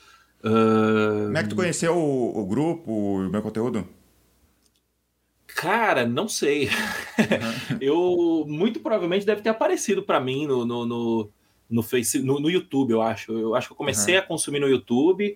[0.44, 1.26] Uh...
[1.26, 3.86] Como é que tu conheceu o, o grupo, o meu conteúdo?
[5.60, 6.68] Cara, não sei.
[6.68, 7.78] Uhum.
[7.82, 11.30] eu muito provavelmente deve ter aparecido para mim no, no, no,
[11.70, 13.38] no, face, no, no, YouTube, eu acho.
[13.38, 14.22] Eu acho que eu comecei uhum.
[14.22, 15.36] a consumir no YouTube.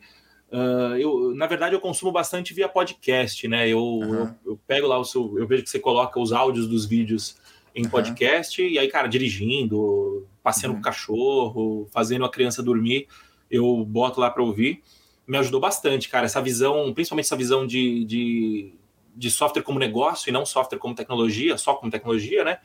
[0.49, 3.68] Uh, eu, na verdade, eu consumo bastante via podcast, né?
[3.68, 4.14] Eu, uhum.
[4.14, 5.38] eu, eu, pego lá o seu.
[5.38, 7.36] Eu vejo que você coloca os áudios dos vídeos
[7.76, 7.89] em uhum.
[7.89, 10.82] podcast, e aí, cara, dirigindo, passeando uhum.
[10.82, 13.07] com o cachorro, fazendo a criança dormir,
[13.49, 14.82] eu boto lá para ouvir.
[15.26, 18.74] Me ajudou bastante, cara, essa visão, principalmente essa visão de, de,
[19.15, 22.59] de, software como negócio e não software como tecnologia, só como tecnologia, né?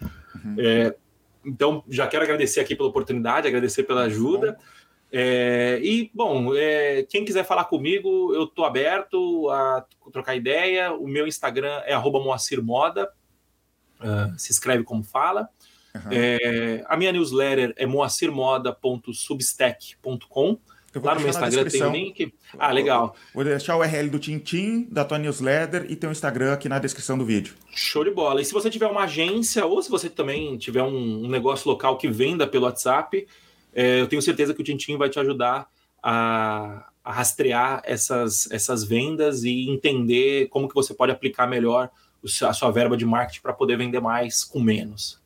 [0.44, 0.56] Uhum.
[0.58, 0.94] É,
[1.44, 4.58] então, já quero agradecer aqui pela oportunidade, agradecer pela ajuda.
[5.10, 10.92] É, e, bom, é, quem quiser falar comigo, eu estou aberto a trocar ideia.
[10.92, 13.10] O meu Instagram é moacirmoda,
[14.00, 15.48] uh, se escreve como fala.
[15.94, 16.02] Uhum.
[16.10, 20.58] É, a minha newsletter é moacirmoda.substack.com.
[21.02, 22.32] Lá no meu Instagram tem o link.
[22.58, 23.14] Ah, legal.
[23.34, 26.78] Vou deixar o URL do Tintim, da tua newsletter e tem o Instagram aqui na
[26.78, 27.54] descrição do vídeo.
[27.70, 28.40] Show de bola.
[28.40, 31.98] E se você tiver uma agência ou se você também tiver um, um negócio local
[31.98, 33.26] que venda pelo WhatsApp,
[33.74, 35.68] é, eu tenho certeza que o Tintim vai te ajudar
[36.02, 41.90] a, a rastrear essas, essas vendas e entender como que você pode aplicar melhor
[42.42, 45.20] a sua verba de marketing para poder vender mais com menos.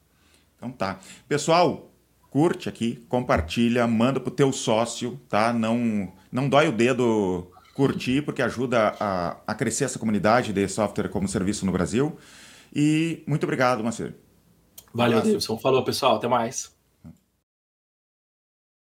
[0.57, 0.99] Então tá.
[1.29, 1.91] Pessoal,
[2.31, 5.53] curte aqui, compartilha, manda pro teu sócio, tá?
[5.53, 11.09] Não, não dói o dedo curtir, porque ajuda a, a crescer essa comunidade de software
[11.09, 12.17] como serviço no Brasil.
[12.75, 14.15] E muito obrigado, Macer.
[14.95, 15.59] Valeu, Davidson.
[15.59, 16.17] Falou, pessoal.
[16.17, 16.72] Até mais.